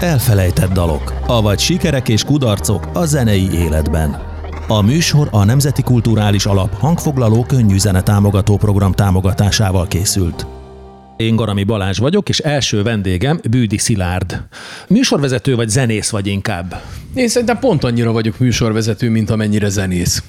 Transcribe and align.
Elfelejtett 0.00 0.72
dalok, 0.72 1.12
avagy 1.26 1.58
sikerek 1.58 2.08
és 2.08 2.24
kudarcok 2.24 2.88
a 2.92 3.04
zenei 3.04 3.50
életben. 3.52 4.16
A 4.68 4.82
műsor 4.82 5.28
a 5.30 5.44
Nemzeti 5.44 5.82
Kulturális 5.82 6.46
Alap 6.46 6.78
hangfoglaló 6.78 7.44
könnyű 7.44 7.78
zene 7.78 8.02
támogató 8.02 8.56
program 8.56 8.92
támogatásával 8.92 9.86
készült. 9.86 10.57
Én 11.18 11.36
Garami 11.36 11.64
Balázs 11.64 11.98
vagyok, 11.98 12.28
és 12.28 12.38
első 12.38 12.82
vendégem 12.82 13.40
Bűdi 13.50 13.78
Szilárd. 13.78 14.42
Műsorvezető 14.88 15.54
vagy 15.54 15.68
zenész 15.68 16.10
vagy 16.10 16.26
inkább? 16.26 16.82
Én 17.14 17.28
szerintem 17.28 17.58
pont 17.58 17.84
annyira 17.84 18.12
vagyok 18.12 18.38
műsorvezető, 18.38 19.10
mint 19.10 19.30
amennyire 19.30 19.68
zenész. 19.68 20.22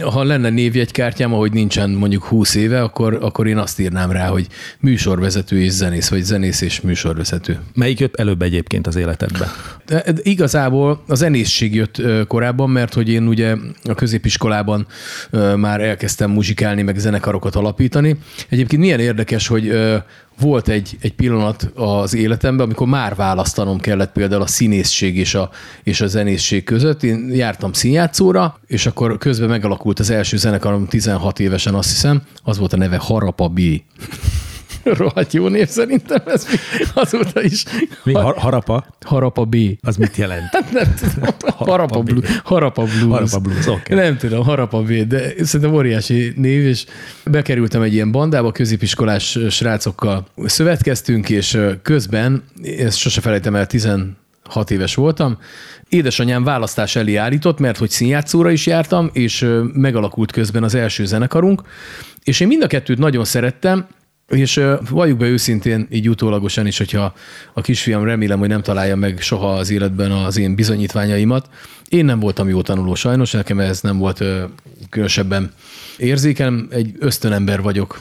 Ha 0.00 0.24
lenne 0.24 0.48
névjegykártyám, 0.48 1.34
ahogy 1.34 1.52
nincsen 1.52 1.90
mondjuk 1.90 2.24
20 2.24 2.54
éve, 2.54 2.82
akkor, 2.82 3.18
akkor 3.22 3.46
én 3.46 3.58
azt 3.58 3.80
írnám 3.80 4.10
rá, 4.10 4.26
hogy 4.26 4.46
műsorvezető 4.80 5.60
és 5.60 5.70
zenész, 5.70 6.08
vagy 6.08 6.22
zenész 6.22 6.60
és 6.60 6.80
műsorvezető. 6.80 7.58
Melyik 7.74 8.00
jött 8.00 8.16
előbb 8.16 8.42
egyébként 8.42 8.86
az 8.86 8.96
életedbe? 8.96 9.52
De 9.86 10.04
igazából 10.22 11.02
a 11.08 11.14
zenészség 11.14 11.74
jött 11.74 12.02
korábban, 12.26 12.70
mert 12.70 12.94
hogy 12.94 13.08
én 13.08 13.26
ugye 13.26 13.56
a 13.84 13.94
középiskolában 13.94 14.86
már 15.56 15.80
elkezdtem 15.80 16.30
muzsikálni, 16.30 16.82
meg 16.82 16.98
zenekarokat 16.98 17.54
alapítani. 17.54 18.16
Egyébként 18.48 18.82
milyen 18.82 19.00
érdekes, 19.00 19.46
hogy 19.46 19.72
volt 20.40 20.68
egy, 20.68 20.96
egy 21.00 21.14
pillanat 21.14 21.70
az 21.74 22.14
életemben, 22.14 22.66
amikor 22.66 22.86
már 22.86 23.14
választanom 23.14 23.78
kellett 23.78 24.12
például 24.12 24.42
a 24.42 24.46
színészség 24.46 25.16
és 25.16 25.34
a, 25.34 25.50
és 25.82 26.00
a 26.00 26.06
zenészség 26.06 26.64
között. 26.64 27.02
Én 27.02 27.30
jártam 27.32 27.72
színjátszóra, 27.72 28.58
és 28.66 28.86
akkor 28.86 29.18
közben 29.18 29.48
megalakult 29.48 29.98
az 29.98 30.10
első 30.10 30.36
zenekarom 30.36 30.86
16 30.86 31.40
évesen, 31.40 31.74
azt 31.74 31.88
hiszem, 31.88 32.22
az 32.42 32.58
volt 32.58 32.72
a 32.72 32.76
neve 32.76 32.96
Harapa 32.96 33.48
B. 33.48 33.60
Rohadt 34.98 35.32
jó 35.32 35.48
név 35.48 35.68
szerintem 35.68 36.22
ez 36.26 36.46
azóta 36.94 37.42
is. 37.42 37.64
Mi? 38.04 38.12
Har- 38.12 38.38
harapa? 38.38 38.86
Harapa 39.00 39.44
B. 39.44 39.56
Az 39.80 39.96
mit 39.96 40.16
jelent? 40.16 40.48
Hát 40.50 40.72
nem 40.72 40.94
tudom. 40.94 41.34
Harapa, 41.68 42.02
blues. 42.02 42.40
Harapa 42.44 42.82
Blues. 42.84 43.10
Harapa 43.10 43.38
Blues, 43.38 43.66
okay. 43.66 43.96
Nem 43.96 44.16
tudom, 44.16 44.44
Harapa 44.44 44.82
B, 44.82 44.92
de 44.92 45.44
szerintem 45.44 45.76
óriási 45.76 46.32
név, 46.36 46.66
és 46.66 46.84
bekerültem 47.24 47.82
egy 47.82 47.92
ilyen 47.92 48.12
bandába, 48.12 48.52
középiskolás 48.52 49.38
srácokkal 49.50 50.26
szövetkeztünk, 50.44 51.30
és 51.30 51.58
közben, 51.82 52.42
ezt 52.78 52.96
sose 52.98 53.20
felejtem 53.20 53.54
el, 53.54 53.66
16 53.66 54.14
éves 54.68 54.94
voltam, 54.94 55.38
édesanyám 55.88 56.44
választás 56.44 56.96
elé 56.96 57.14
állított, 57.14 57.58
mert 57.58 57.78
hogy 57.78 57.90
színjátszóra 57.90 58.50
is 58.50 58.66
jártam, 58.66 59.10
és 59.12 59.48
megalakult 59.72 60.32
közben 60.32 60.62
az 60.62 60.74
első 60.74 61.04
zenekarunk, 61.04 61.62
és 62.24 62.40
én 62.40 62.46
mind 62.46 62.62
a 62.62 62.66
kettőt 62.66 62.98
nagyon 62.98 63.24
szerettem, 63.24 63.86
és 64.32 64.60
valljuk 64.90 65.18
be 65.18 65.26
őszintén, 65.26 65.86
így 65.90 66.08
utólagosan 66.08 66.66
is, 66.66 66.78
hogyha 66.78 67.14
a 67.52 67.60
kisfiam 67.60 68.04
remélem, 68.04 68.38
hogy 68.38 68.48
nem 68.48 68.62
találja 68.62 68.96
meg 68.96 69.20
soha 69.20 69.52
az 69.52 69.70
életben 69.70 70.10
az 70.10 70.36
én 70.36 70.54
bizonyítványaimat. 70.54 71.48
Én 71.88 72.04
nem 72.04 72.20
voltam 72.20 72.48
jó 72.48 72.62
tanuló 72.62 72.94
sajnos, 72.94 73.30
nekem 73.30 73.60
ez 73.60 73.80
nem 73.80 73.98
volt 73.98 74.24
különösebben 74.90 75.52
érzékelem, 75.96 76.68
egy 76.70 76.92
ösztönember 76.98 77.62
vagyok 77.62 78.00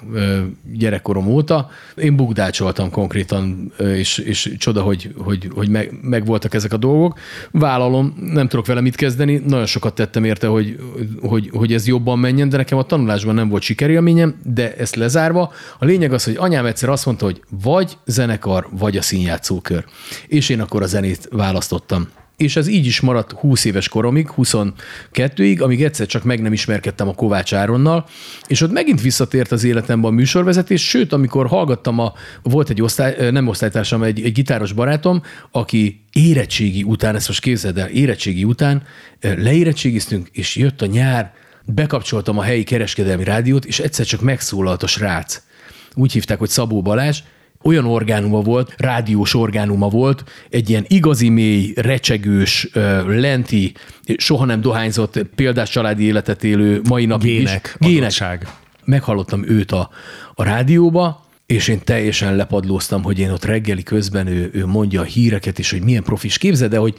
gyerekkorom 0.73 1.27
óta. 1.27 1.69
Én 1.95 2.15
bugdácsoltam 2.15 2.89
konkrétan, 2.89 3.71
és, 3.77 4.17
és 4.17 4.53
csoda, 4.57 4.81
hogy, 4.81 5.13
hogy, 5.17 5.49
hogy 5.53 5.69
meg, 5.69 5.91
meg, 6.01 6.25
voltak 6.25 6.53
ezek 6.53 6.73
a 6.73 6.77
dolgok. 6.77 7.19
Vállalom, 7.51 8.15
nem 8.33 8.47
tudok 8.47 8.65
vele 8.65 8.81
mit 8.81 8.95
kezdeni, 8.95 9.41
nagyon 9.47 9.65
sokat 9.65 9.95
tettem 9.95 10.23
érte, 10.23 10.47
hogy, 10.47 10.79
hogy, 11.21 11.49
hogy 11.53 11.73
ez 11.73 11.87
jobban 11.87 12.19
menjen, 12.19 12.49
de 12.49 12.57
nekem 12.57 12.77
a 12.77 12.83
tanulásban 12.83 13.35
nem 13.35 13.49
volt 13.49 13.63
sikerélményem, 13.63 14.35
de 14.43 14.75
ezt 14.75 14.95
lezárva. 14.95 15.51
A 15.79 15.85
lényeg 15.85 16.13
az, 16.13 16.20
hogy 16.23 16.35
anyám 16.37 16.65
egyszer 16.65 16.89
azt 16.89 17.05
mondta, 17.05 17.25
hogy 17.25 17.41
vagy 17.49 17.97
zenekar, 18.05 18.67
vagy 18.71 18.97
a 18.97 19.01
színjátszókör. 19.01 19.85
És 20.27 20.49
én 20.49 20.61
akkor 20.61 20.81
a 20.81 20.87
zenét 20.87 21.27
választottam 21.31 22.07
és 22.41 22.55
ez 22.55 22.67
így 22.67 22.85
is 22.85 22.99
maradt 22.99 23.31
20 23.31 23.65
éves 23.65 23.89
koromig, 23.89 24.29
22-ig, 24.37 25.61
amíg 25.61 25.83
egyszer 25.83 26.05
csak 26.05 26.23
meg 26.23 26.41
nem 26.41 26.53
ismerkedtem 26.53 27.07
a 27.07 27.13
Kovács 27.13 27.53
Áronnal, 27.53 28.05
és 28.47 28.61
ott 28.61 28.71
megint 28.71 29.01
visszatért 29.01 29.51
az 29.51 29.63
életemben 29.63 30.11
a 30.11 30.13
műsorvezetés, 30.13 30.87
sőt, 30.87 31.13
amikor 31.13 31.47
hallgattam, 31.47 31.99
a, 31.99 32.13
volt 32.43 32.69
egy 32.69 32.81
osztály, 32.81 33.31
nem 33.31 33.47
osztálytársam, 33.47 34.03
egy, 34.03 34.21
egy 34.23 34.31
gitáros 34.31 34.73
barátom, 34.73 35.21
aki 35.51 36.05
érettségi 36.13 36.83
után, 36.83 37.15
ezt 37.15 37.27
most 37.27 37.41
képzeld 37.41 37.77
el, 37.77 37.89
érettségi 37.89 38.43
után 38.43 38.83
leérettségiztünk, 39.21 40.27
és 40.31 40.55
jött 40.55 40.81
a 40.81 40.85
nyár, 40.85 41.33
bekapcsoltam 41.65 42.37
a 42.37 42.43
helyi 42.43 42.63
kereskedelmi 42.63 43.23
rádiót, 43.23 43.65
és 43.65 43.79
egyszer 43.79 44.05
csak 44.05 44.21
megszólalt 44.21 44.83
a 44.83 44.87
srác. 44.87 45.41
Úgy 45.95 46.11
hívták, 46.11 46.39
hogy 46.39 46.49
Szabó 46.49 46.81
Balázs, 46.81 47.19
olyan 47.63 47.85
orgánuma 47.85 48.41
volt, 48.41 48.73
rádiós 48.77 49.33
orgánuma 49.33 49.87
volt, 49.87 50.23
egy 50.49 50.69
ilyen 50.69 50.85
igazi 50.87 51.29
mély, 51.29 51.73
recsegős, 51.75 52.69
lenti, 53.07 53.73
soha 54.17 54.45
nem 54.45 54.61
dohányzott, 54.61 55.23
példás 55.35 55.69
családi 55.69 56.03
életet 56.03 56.43
élő 56.43 56.81
mai 56.89 57.05
napig 57.05 57.37
Gének, 57.37 57.77
is. 57.79 57.87
Gének. 57.87 58.47
Meghallottam 58.85 59.47
őt 59.47 59.71
a, 59.71 59.89
a 60.33 60.43
rádióba, 60.43 61.25
és 61.45 61.67
én 61.67 61.79
teljesen 61.83 62.35
lepadlóztam, 62.35 63.03
hogy 63.03 63.19
én 63.19 63.29
ott 63.29 63.45
reggeli 63.45 63.83
közben 63.83 64.27
ő, 64.27 64.49
ő 64.53 64.65
mondja 64.65 65.01
a 65.01 65.03
híreket, 65.03 65.59
és 65.59 65.71
hogy 65.71 65.83
milyen 65.83 66.03
profis. 66.03 66.37
Képzeld 66.37 66.71
de 66.71 66.77
hogy 66.77 66.95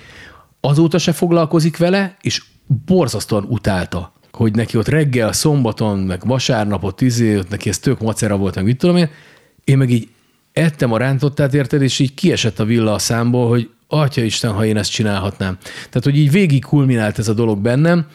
azóta 0.60 0.98
se 0.98 1.12
foglalkozik 1.12 1.76
vele, 1.76 2.16
és 2.20 2.42
borzasztóan 2.86 3.44
utálta 3.48 4.12
hogy 4.32 4.54
neki 4.54 4.76
ott 4.76 4.88
reggel, 4.88 5.32
szombaton, 5.32 5.98
meg 5.98 6.26
vasárnapot, 6.26 7.00
izé, 7.00 7.36
ott 7.36 7.48
neki 7.48 7.68
ez 7.68 7.78
tök 7.78 8.00
macera 8.00 8.36
volt, 8.36 8.54
meg 8.54 8.64
mit 8.64 8.78
tudom 8.78 8.96
én, 8.96 9.10
én 9.64 9.78
meg 9.78 9.90
így 9.90 10.08
ettem 10.52 10.92
a 10.92 10.96
rántottát, 10.96 11.54
érted, 11.54 11.82
és 11.82 11.98
így 11.98 12.14
kiesett 12.14 12.58
a 12.58 12.64
villa 12.64 12.92
a 12.92 12.98
számból, 12.98 13.48
hogy 13.48 13.70
atya 13.88 14.22
Isten, 14.22 14.52
ha 14.52 14.64
én 14.64 14.76
ezt 14.76 14.90
csinálhatnám. 14.90 15.58
Tehát, 15.62 16.04
hogy 16.04 16.16
így 16.16 16.30
végig 16.30 16.64
kulminált 16.64 17.18
ez 17.18 17.28
a 17.28 17.32
dolog 17.32 17.58
bennem, 17.58 18.06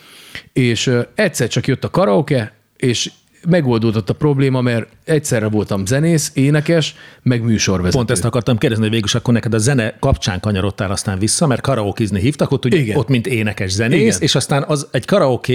és 0.54 0.92
egyszer 1.16 1.48
csak 1.48 1.68
jött 1.68 1.84
a 1.84 1.90
karaoke, 1.90 2.54
és 2.78 3.12
megoldódott 3.48 4.10
a 4.10 4.14
probléma, 4.14 4.62
mert 4.62 4.88
egyszerre 5.10 5.48
voltam 5.48 5.86
zenész, 5.86 6.32
énekes, 6.34 6.96
meg 7.24 7.44
műsorvezető. 7.44 7.98
Pont 7.98 8.12
ezt 8.12 8.26
akartam 8.26 8.58
kérdezni, 8.58 8.84
hogy 8.84 8.94
végül 8.94 9.10
akkor 9.14 9.34
neked 9.34 9.54
a 9.54 9.58
zene 9.58 9.96
kapcsán 10.00 10.40
kanyarodtál 10.40 10.92
aztán 10.92 11.20
vissza, 11.20 11.48
mert 11.48 11.62
karaokizni 11.62 12.20
hívtak, 12.20 12.52
ott, 12.52 12.66
ugye, 12.66 12.78
Igen. 12.78 12.98
ott 12.98 13.08
mint 13.08 13.28
énekes 13.28 13.72
zenész, 13.72 14.00
Igen. 14.02 14.18
és 14.20 14.36
aztán 14.36 14.64
az 14.68 14.88
egy 14.92 15.06
karaoke 15.06 15.54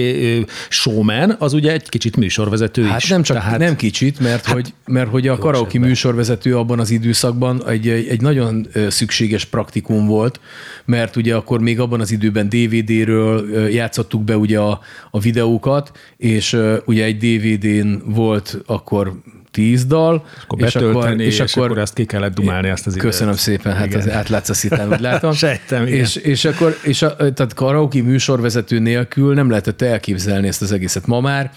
showman, 0.69 1.35
az 1.39 1.53
ugye 1.53 1.71
egy 1.71 1.89
kicsit 1.89 2.15
műsorvezető 2.15 2.83
hát 2.83 3.01
is. 3.01 3.09
nem 3.09 3.21
csak 3.21 3.37
Tehát... 3.37 3.59
nem 3.59 3.75
kicsit, 3.75 4.19
mert, 4.19 4.45
hát, 4.45 4.53
hogy, 4.53 4.73
mert 4.85 5.09
hogy 5.09 5.27
a 5.27 5.37
karaoke 5.37 5.67
esetben. 5.67 5.89
műsorvezető 5.89 6.57
abban 6.57 6.79
az 6.79 6.89
időszakban 6.89 7.67
egy, 7.67 7.87
egy 7.87 8.21
nagyon 8.21 8.67
szükséges 8.89 9.45
praktikum 9.45 10.05
volt, 10.05 10.39
mert 10.85 11.15
ugye 11.15 11.35
akkor 11.35 11.59
még 11.59 11.79
abban 11.79 11.99
az 11.99 12.11
időben 12.11 12.49
DVD-ről 12.49 13.67
játszottuk 13.69 14.23
be 14.23 14.37
ugye 14.37 14.59
a, 14.59 14.79
a 15.11 15.19
videókat, 15.19 15.91
és 16.17 16.57
ugye 16.85 17.03
egy 17.03 17.17
DVD-n 17.17 18.01
volt 18.05 18.57
akkor 18.65 19.13
tíz 19.53 19.85
dal, 19.85 20.25
akkor 20.43 20.61
és, 20.61 20.75
akkor, 20.75 21.21
és, 21.21 21.39
és 21.39 21.39
akkor, 21.39 21.65
akkor 21.65 21.77
ezt 21.77 21.93
ki 21.93 22.05
kellett 22.05 22.33
dumálni 22.33 22.69
azt 22.69 22.87
az 22.87 22.95
időt. 22.95 23.07
Köszönöm 23.07 23.33
szépen, 23.33 23.73
hát 23.73 23.93
az 23.93 24.09
átlátsz 24.09 24.49
a 24.49 24.53
szitán, 24.53 24.91
úgy 24.91 24.99
látom. 24.99 25.33
Sejtem, 25.43 25.87
és, 25.87 26.15
és, 26.15 26.45
akkor, 26.45 26.77
és 26.83 27.01
a, 27.01 27.15
tehát 27.15 27.53
karaoke 27.53 28.01
műsorvezető 28.01 28.79
nélkül 28.79 29.33
nem 29.33 29.49
lehetett 29.49 29.81
elképzelni 29.81 30.47
ezt 30.47 30.61
az 30.61 30.71
egészet. 30.71 31.07
Ma 31.07 31.19
már 31.19 31.51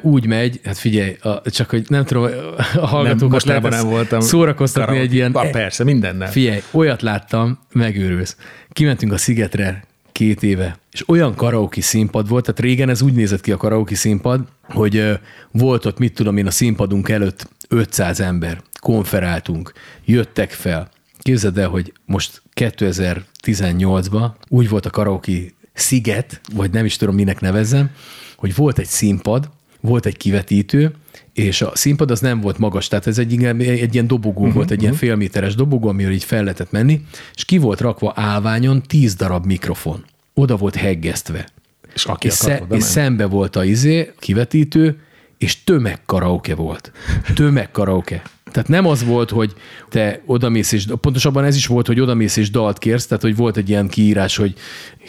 úgy 0.00 0.26
megy, 0.26 0.60
hát 0.64 0.78
figyelj, 0.78 1.16
a, 1.20 1.50
csak 1.50 1.70
hogy 1.70 1.84
nem 1.88 2.04
tudom, 2.04 2.28
a 2.74 2.86
hallgatókat 2.86 3.44
nem, 3.44 3.62
lehet 3.62 3.82
nem 3.82 3.88
voltam 3.88 4.20
szórakoztatni 4.20 4.86
karaoke. 4.86 5.08
egy 5.08 5.14
ilyen... 5.14 5.32
Ha, 5.32 5.50
persze, 5.50 5.84
mindennel. 5.84 6.30
Figyelj, 6.30 6.62
olyat 6.70 7.02
láttam, 7.02 7.58
megőrülsz. 7.72 8.36
Kimentünk 8.72 9.12
a 9.12 9.16
szigetre 9.16 9.87
két 10.18 10.42
éve, 10.42 10.78
és 10.92 11.08
olyan 11.08 11.34
karaoke 11.34 11.80
színpad 11.80 12.28
volt, 12.28 12.44
tehát 12.44 12.60
régen 12.60 12.88
ez 12.88 13.02
úgy 13.02 13.12
nézett 13.12 13.40
ki 13.40 13.52
a 13.52 13.56
karaoke 13.56 13.94
színpad, 13.94 14.40
hogy 14.62 15.18
volt 15.50 15.84
ott, 15.84 15.98
mit 15.98 16.14
tudom 16.14 16.36
én, 16.36 16.46
a 16.46 16.50
színpadunk 16.50 17.08
előtt 17.08 17.48
500 17.68 18.20
ember, 18.20 18.62
konferáltunk, 18.80 19.72
jöttek 20.04 20.50
fel. 20.50 20.90
Képzeld 21.18 21.58
el, 21.58 21.68
hogy 21.68 21.92
most 22.04 22.42
2018-ban 22.54 24.30
úgy 24.48 24.68
volt 24.68 24.86
a 24.86 24.90
karaoke 24.90 25.32
sziget, 25.72 26.40
vagy 26.54 26.70
nem 26.70 26.84
is 26.84 26.96
tudom, 26.96 27.14
minek 27.14 27.40
nevezzem, 27.40 27.90
hogy 28.36 28.54
volt 28.54 28.78
egy 28.78 28.86
színpad, 28.86 29.50
volt 29.80 30.06
egy 30.06 30.16
kivetítő, 30.16 30.94
és 31.38 31.62
a 31.62 31.70
színpad 31.74 32.10
az 32.10 32.20
nem 32.20 32.40
volt 32.40 32.58
magas, 32.58 32.88
tehát 32.88 33.06
ez 33.06 33.18
egy, 33.18 33.44
egy 33.44 33.94
ilyen 33.94 34.06
dobogó 34.06 34.40
uh-huh, 34.40 34.54
volt, 34.54 34.70
egy 34.70 34.76
uh-huh. 34.76 34.80
ilyen 34.80 34.92
mhm. 34.92 35.02
félméteres 35.02 35.54
dobogó, 35.54 35.88
amiről 35.88 36.12
így 36.12 36.24
fel 36.24 36.42
lehetett 36.42 36.70
menni, 36.70 37.04
és 37.34 37.44
ki 37.44 37.58
volt 37.58 37.80
rakva 37.80 38.12
állványon 38.16 38.82
tíz 38.82 39.14
darab 39.14 39.46
mikrofon. 39.46 40.04
Oda 40.34 40.56
volt 40.56 40.74
heggesztve. 40.74 41.48
És, 41.94 42.04
aki 42.04 42.26
és, 42.26 42.32
sze, 42.32 42.62
és 42.70 42.82
szembe 42.82 43.26
volt 43.26 43.56
a 43.56 43.64
izé, 43.64 44.12
kivetítő, 44.18 44.98
és 45.38 45.64
tömeg 45.64 46.00
karaoke 46.06 46.54
volt. 46.54 46.92
Tömeg 47.34 47.70
karaoke. 47.70 48.22
Tehát 48.50 48.68
nem 48.68 48.86
az 48.86 49.04
volt, 49.04 49.30
hogy 49.30 49.52
te 49.88 50.22
odamész 50.26 50.72
és, 50.72 50.86
pontosabban 51.00 51.44
ez 51.44 51.56
is 51.56 51.66
volt, 51.66 51.86
hogy 51.86 52.00
odamész 52.00 52.36
és 52.36 52.50
dalt 52.50 52.78
kérsz, 52.78 53.06
tehát 53.06 53.22
hogy 53.22 53.36
volt 53.36 53.56
egy 53.56 53.68
ilyen 53.68 53.88
kiírás, 53.88 54.36
hogy 54.36 54.54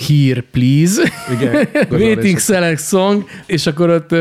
here 0.07 0.43
please, 0.51 1.01
Igen, 1.31 1.67
waiting 2.01 2.39
select 2.39 2.87
song, 2.87 3.25
és 3.45 3.67
akkor 3.67 3.89
ott 3.89 4.11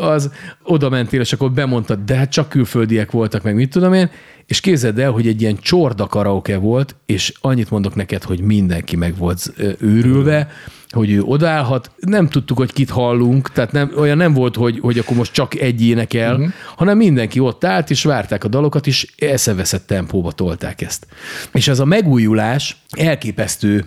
az 0.00 0.30
oda 0.62 0.88
mentél, 0.88 1.20
és 1.20 1.32
akkor 1.32 1.52
bemondtad, 1.52 1.98
de 2.04 2.16
hát 2.16 2.30
csak 2.30 2.48
külföldiek 2.48 3.10
voltak, 3.10 3.42
meg 3.42 3.54
mit 3.54 3.70
tudom 3.70 3.92
én, 3.92 4.10
és 4.46 4.60
képzeld 4.60 4.98
el, 4.98 5.10
hogy 5.10 5.26
egy 5.26 5.40
ilyen 5.40 5.56
csorda 5.60 6.06
karaoke 6.06 6.56
volt, 6.56 6.96
és 7.06 7.32
annyit 7.40 7.70
mondok 7.70 7.94
neked, 7.94 8.22
hogy 8.22 8.40
mindenki 8.40 8.96
meg 8.96 9.16
volt 9.16 9.52
őrülve, 9.80 10.50
hogy 10.90 11.10
ő 11.10 11.22
odállhat. 11.22 11.90
Nem 11.96 12.28
tudtuk, 12.28 12.56
hogy 12.56 12.72
kit 12.72 12.90
hallunk, 12.90 13.52
tehát 13.52 13.72
nem, 13.72 13.92
olyan 13.96 14.16
nem 14.16 14.32
volt, 14.32 14.56
hogy, 14.56 14.78
hogy 14.80 14.98
akkor 14.98 15.16
most 15.16 15.32
csak 15.32 15.54
egy 15.54 15.82
énekel, 15.82 16.34
uh-huh. 16.34 16.52
hanem 16.76 16.96
mindenki 16.96 17.40
ott 17.40 17.64
állt, 17.64 17.90
és 17.90 18.04
várták 18.04 18.44
a 18.44 18.48
dalokat, 18.48 18.86
és 18.86 19.06
eszeveszett 19.18 19.86
tempóba 19.86 20.32
tolták 20.32 20.80
ezt. 20.80 21.06
És 21.52 21.68
ez 21.68 21.78
a 21.78 21.84
megújulás 21.84 22.76
elképesztő 22.90 23.84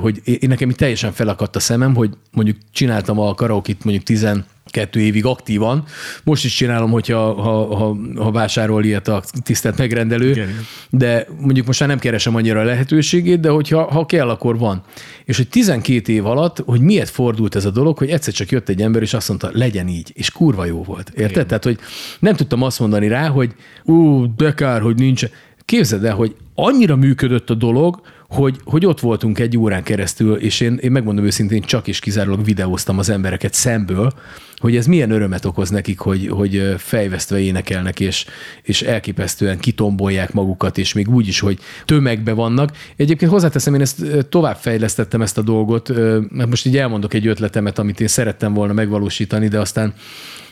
hogy 0.00 0.20
én 0.24 0.48
nekem 0.48 0.70
itt 0.70 0.76
teljesen 0.76 1.12
felakadt 1.12 1.56
a 1.56 1.60
szemem, 1.60 1.94
hogy 1.94 2.10
mondjuk 2.32 2.56
csináltam 2.72 3.18
a 3.20 3.34
karaokit 3.34 3.84
mondjuk 3.84 4.04
10 4.04 4.26
kettő 4.70 5.00
évig 5.00 5.24
aktívan. 5.24 5.84
Most 6.24 6.44
is 6.44 6.54
csinálom, 6.54 6.90
hogyha 6.90 7.34
ha, 7.34 7.76
ha, 7.76 7.96
ha 8.16 8.30
vásárol 8.30 8.84
ilyet 8.84 9.08
a 9.08 9.22
tisztelt 9.42 9.78
megrendelő, 9.78 10.30
Igen. 10.30 10.66
de 10.90 11.26
mondjuk 11.40 11.66
most 11.66 11.80
már 11.80 11.88
nem 11.88 11.98
keresem 11.98 12.34
annyira 12.34 12.60
a 12.60 12.64
lehetőségét, 12.64 13.40
de 13.40 13.48
hogyha 13.48 13.82
ha 13.82 14.06
kell, 14.06 14.28
akkor 14.28 14.58
van. 14.58 14.82
És 15.24 15.36
hogy 15.36 15.48
12 15.48 16.12
év 16.12 16.26
alatt, 16.26 16.62
hogy 16.66 16.80
miért 16.80 17.10
fordult 17.10 17.54
ez 17.54 17.64
a 17.64 17.70
dolog, 17.70 17.98
hogy 17.98 18.08
egyszer 18.08 18.32
csak 18.32 18.50
jött 18.50 18.68
egy 18.68 18.82
ember, 18.82 19.02
és 19.02 19.14
azt 19.14 19.28
mondta, 19.28 19.50
legyen 19.52 19.88
így, 19.88 20.12
és 20.14 20.30
kurva 20.30 20.64
jó 20.64 20.82
volt. 20.82 21.08
Érted? 21.08 21.30
Igen. 21.30 21.46
Tehát, 21.46 21.64
hogy 21.64 21.78
nem 22.18 22.34
tudtam 22.34 22.62
azt 22.62 22.80
mondani 22.80 23.08
rá, 23.08 23.28
hogy 23.28 23.54
ú, 23.84 24.26
de 24.36 24.54
kár, 24.54 24.80
hogy 24.80 24.96
nincs. 24.96 25.24
Képzeld 25.64 26.04
el, 26.04 26.14
hogy 26.14 26.34
annyira 26.54 26.96
működött 26.96 27.50
a 27.50 27.54
dolog, 27.54 28.00
hogy, 28.28 28.56
hogy 28.64 28.86
ott 28.86 29.00
voltunk 29.00 29.38
egy 29.38 29.58
órán 29.58 29.82
keresztül, 29.82 30.36
és 30.36 30.60
én, 30.60 30.78
én 30.82 30.90
megmondom 30.90 31.24
őszintén, 31.24 31.62
csak 31.62 31.86
is 31.86 31.98
kizárólag 31.98 32.44
videóztam 32.44 32.98
az 32.98 33.08
embereket 33.08 33.54
szemből, 33.54 34.12
hogy 34.56 34.76
ez 34.76 34.86
milyen 34.86 35.10
örömet 35.10 35.44
okoz 35.44 35.70
nekik, 35.70 35.98
hogy, 35.98 36.28
hogy 36.28 36.74
fejvesztve 36.78 37.38
énekelnek, 37.38 38.00
és, 38.00 38.26
és 38.62 38.82
elképesztően 38.82 39.58
kitombolják 39.58 40.32
magukat, 40.32 40.78
és 40.78 40.92
még 40.92 41.08
úgy 41.08 41.28
is, 41.28 41.40
hogy 41.40 41.58
tömegbe 41.84 42.32
vannak. 42.32 42.70
Egyébként 42.96 43.30
hozzáteszem, 43.30 43.74
én 43.74 43.80
ezt 43.80 44.28
tovább 44.28 44.56
fejlesztettem 44.56 45.22
ezt 45.22 45.38
a 45.38 45.42
dolgot, 45.42 45.88
mert 46.30 46.48
most 46.48 46.66
így 46.66 46.76
elmondok 46.76 47.14
egy 47.14 47.26
ötletemet, 47.26 47.78
amit 47.78 48.00
én 48.00 48.06
szerettem 48.06 48.54
volna 48.54 48.72
megvalósítani, 48.72 49.48
de 49.48 49.60
aztán 49.60 49.94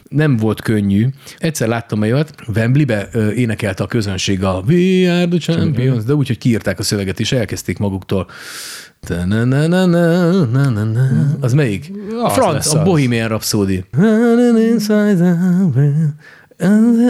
nem 0.09 0.37
volt 0.37 0.61
könnyű. 0.61 1.09
Egyszer 1.39 1.69
láttam 1.69 2.01
olyat, 2.01 2.35
Wembleybe 2.55 3.09
énekelte 3.35 3.83
a 3.83 3.87
közönség 3.87 4.45
a 4.45 4.63
We 4.69 5.13
are 5.13 5.27
the 5.29 5.39
champions, 5.39 6.05
de 6.05 6.15
úgy, 6.15 6.27
hogy 6.27 6.39
kiírták 6.39 6.79
a 6.79 6.83
szöveget, 6.83 7.21
és 7.21 7.33
elkezdték 7.33 7.79
maguktól. 7.79 8.27
Az 11.41 11.53
melyik? 11.53 11.93
A 12.23 12.29
franc, 12.29 12.75
a 12.75 12.83
Bohemian 12.83 13.29
Rhapsody. 13.29 13.85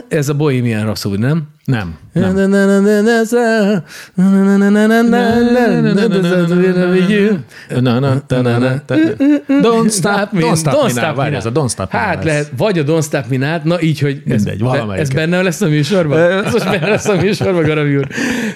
Ez 0.09 0.29
a 0.29 0.35
Bohemian 0.35 0.83
Rhapsody, 0.83 1.17
nem? 1.17 1.49
Nem. 1.67 1.97
Don't 9.63 9.91
stop 9.91 10.33
me. 10.33 10.41
Don't 10.41 10.57
stop 10.57 10.95
me 10.95 11.03
now. 11.03 11.15
Várj, 11.15 11.35
ez 11.35 11.47
a 11.47 11.53
Don't 11.53 11.71
stop 11.71 11.93
me 11.93 11.99
Hát 11.99 12.25
lehet, 12.25 12.51
vagy 12.57 12.79
a 12.79 12.85
Don't 12.85 13.05
stop 13.05 13.25
me 13.29 13.37
now, 13.37 13.59
na 13.63 13.83
így, 13.83 14.01
hogy 14.01 14.23
ez 14.97 15.09
benne 15.09 15.43
lesz 15.43 15.61
a 15.61 15.69
műsorban? 15.69 16.19
Ez 16.19 16.53
most 16.53 16.65
benne 16.65 16.89
lesz 16.89 17.09
a 17.09 17.17
műsorban, 17.17 17.63
Garami 17.63 17.97
úr. 17.97 18.07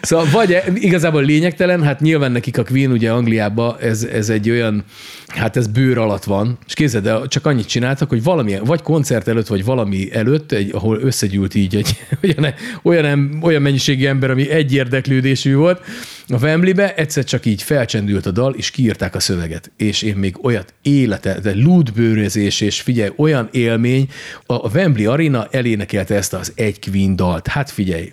Szóval 0.03 0.27
vagy 0.33 0.63
igazából 0.75 1.23
lényegtelen, 1.23 1.83
hát 1.83 2.01
nyilván 2.01 2.33
nekik 2.33 2.59
a 2.59 2.65
Queen 2.65 2.91
ugye 2.91 3.11
Angliában 3.11 3.77
ez, 3.81 4.03
ez 4.13 4.29
egy 4.29 4.51
olyan, 4.51 4.85
hát 5.27 5.57
ez 5.57 5.67
bőr 5.67 5.99
alatt 5.99 6.25
van, 6.25 6.59
és 6.67 6.75
képzeld 6.75 7.07
el, 7.07 7.27
csak 7.29 7.47
annyit 7.47 7.67
csináltak, 7.67 8.09
hogy 8.09 8.23
valami, 8.23 8.59
vagy 8.65 8.83
koncert 8.83 9.29
előtt, 9.29 9.47
vagy 9.47 9.65
valami 9.65 10.09
előtt, 10.13 10.53
egy, 10.53 10.71
ahol 10.73 10.99
összegyűlt 11.03 11.55
így 11.55 11.77
egy 11.77 11.97
olyan, 12.23 12.55
olyan, 12.83 13.00
olyan 13.43 13.63
mennyiségű 13.63 14.07
ember, 14.07 14.31
ami 14.31 14.51
egy 14.51 14.75
érdeklődésű 14.75 15.55
volt, 15.55 15.81
a 16.29 16.39
Wembleybe 16.39 16.95
egyszer 16.95 17.25
csak 17.25 17.47
így 17.47 17.63
felcsendült 17.63 18.27
a 18.27 18.31
dal, 18.31 18.55
és 18.55 18.71
kiírták 18.71 19.15
a 19.15 19.21
szöveget. 19.21 19.71
És 19.77 20.03
én 20.03 20.17
még 20.17 20.45
olyat 20.45 20.75
élete, 20.83 21.41
de 21.41 21.55
lúdbőrözés, 21.55 22.61
és 22.61 22.81
figyelj, 22.81 23.11
olyan 23.17 23.49
élmény, 23.53 24.09
a 24.47 24.69
Wembley 24.69 25.11
Arena 25.11 25.49
elénekelte 25.51 26.15
ezt 26.15 26.33
az 26.33 26.53
egy 26.55 26.91
Queen 26.91 27.17
dalt. 27.17 27.47
Hát 27.47 27.71
figyelj, 27.71 28.13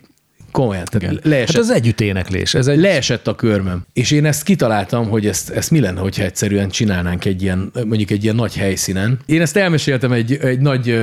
komolyan. 0.52 0.86
Tehát 0.86 1.20
leesett, 1.24 1.56
hát 1.56 1.64
az 1.64 1.70
együtténeklés. 1.70 2.54
Ez 2.54 2.68
egy... 2.68 2.80
Leesett 2.80 3.28
a 3.28 3.36
körmöm. 3.36 3.86
És 3.94 4.12
én 4.12 4.26
ezt 4.26 4.44
kitaláltam, 4.44 5.10
hogy 5.10 5.26
ezt, 5.28 5.50
ezt 5.50 5.72
mi 5.72 5.80
lenne, 5.80 6.00
hogyha 6.00 6.24
egyszerűen 6.24 6.70
csinálnánk 6.70 7.26
egy 7.26 7.42
ilyen, 7.42 7.72
mondjuk 7.86 8.12
egy 8.12 8.24
ilyen 8.24 8.36
nagy 8.36 8.56
helyszínen. 8.58 9.20
Én 9.26 9.42
ezt 9.42 9.58
elmeséltem 9.58 10.12
egy, 10.12 10.38
egy 10.42 10.60
nagy 10.60 11.00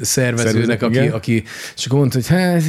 szervezőnek, 0.00 0.82
aki, 0.82 0.98
aki 0.98 1.42
és 1.76 1.86
akkor 1.86 1.98
mondta, 1.98 2.18
hogy 2.18 2.28
hát, 2.28 2.62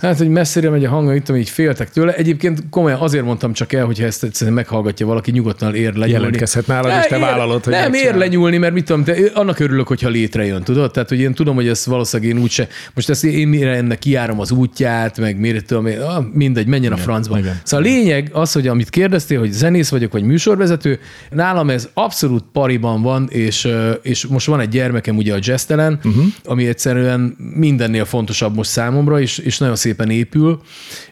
hát 0.00 0.18
hogy 0.18 0.28
messzire 0.28 0.70
megy 0.70 0.84
a 0.84 0.88
hang, 0.88 1.14
itt 1.14 1.36
így 1.36 1.50
féltek 1.50 1.90
tőle. 1.90 2.14
Egyébként 2.14 2.62
komolyan 2.70 2.98
azért 3.00 3.24
mondtam 3.24 3.52
csak 3.52 3.72
el, 3.72 3.84
hogyha 3.84 4.04
ezt 4.04 4.24
egyszerűen 4.24 4.56
meghallgatja 4.56 5.06
valaki, 5.06 5.30
nyugodtan 5.30 5.74
ér 5.74 5.92
lenyúlni. 5.92 6.12
Jelentkezhet 6.12 6.66
nálad, 6.66 6.98
és 7.00 7.06
te 7.06 7.16
ér, 7.16 7.22
vállalod, 7.22 7.64
hogy 7.64 7.72
Nem, 7.72 7.94
ér 7.94 8.14
lenyúlni, 8.14 8.56
mert 8.56 8.72
mit 8.72 8.84
tudom, 8.84 9.04
te, 9.04 9.16
annak 9.34 9.58
örülök, 9.58 9.88
hogyha 9.88 10.08
létrejön, 10.08 10.62
tudod? 10.62 10.90
Tehát, 10.90 11.08
hogy 11.08 11.20
én 11.20 11.34
tudom, 11.34 11.54
hogy 11.54 11.68
ez 11.68 11.86
valószínűleg 11.86 12.36
én 12.36 12.42
úgyse, 12.42 12.68
most 12.94 13.10
ezt 13.10 13.24
én 13.24 13.48
mire 13.48 13.74
ennek 13.74 13.98
kiárom 13.98 14.40
az 14.40 14.50
útját, 14.50 15.18
meg 15.20 15.38
miért 15.38 15.66
tudom, 15.66 15.84
ah, 15.84 16.24
mindegy, 16.32 16.66
menjen 16.66 16.92
igen, 16.92 16.98
a 16.98 17.02
francba. 17.02 17.38
Igen. 17.38 17.60
Szóval 17.64 17.86
a 17.86 17.88
lényeg 17.88 18.30
az, 18.32 18.52
hogy 18.52 18.68
amit 18.68 18.90
kérdeztél, 18.90 19.38
hogy 19.38 19.52
zenész 19.52 19.88
vagyok, 19.88 20.12
vagy 20.12 20.22
műsorvezető, 20.22 20.98
nálam 21.30 21.70
ez 21.70 21.88
abszolút 21.94 22.44
pariban 22.52 23.02
van, 23.02 23.28
és, 23.28 23.68
és 24.02 24.26
most 24.26 24.46
van 24.46 24.60
egy 24.60 24.68
gyermekem 24.68 25.16
ugye 25.16 25.34
a 25.34 25.38
jazztelen, 25.40 26.00
uh-huh. 26.04 26.24
ami 26.44 26.66
egyszerűen 26.66 27.36
mindennél 27.54 28.04
fontosabb 28.04 28.54
most 28.54 28.70
számomra, 28.70 29.20
és, 29.20 29.38
és 29.38 29.58
nagyon 29.58 29.76
szépen 29.76 30.10
épül, 30.10 30.60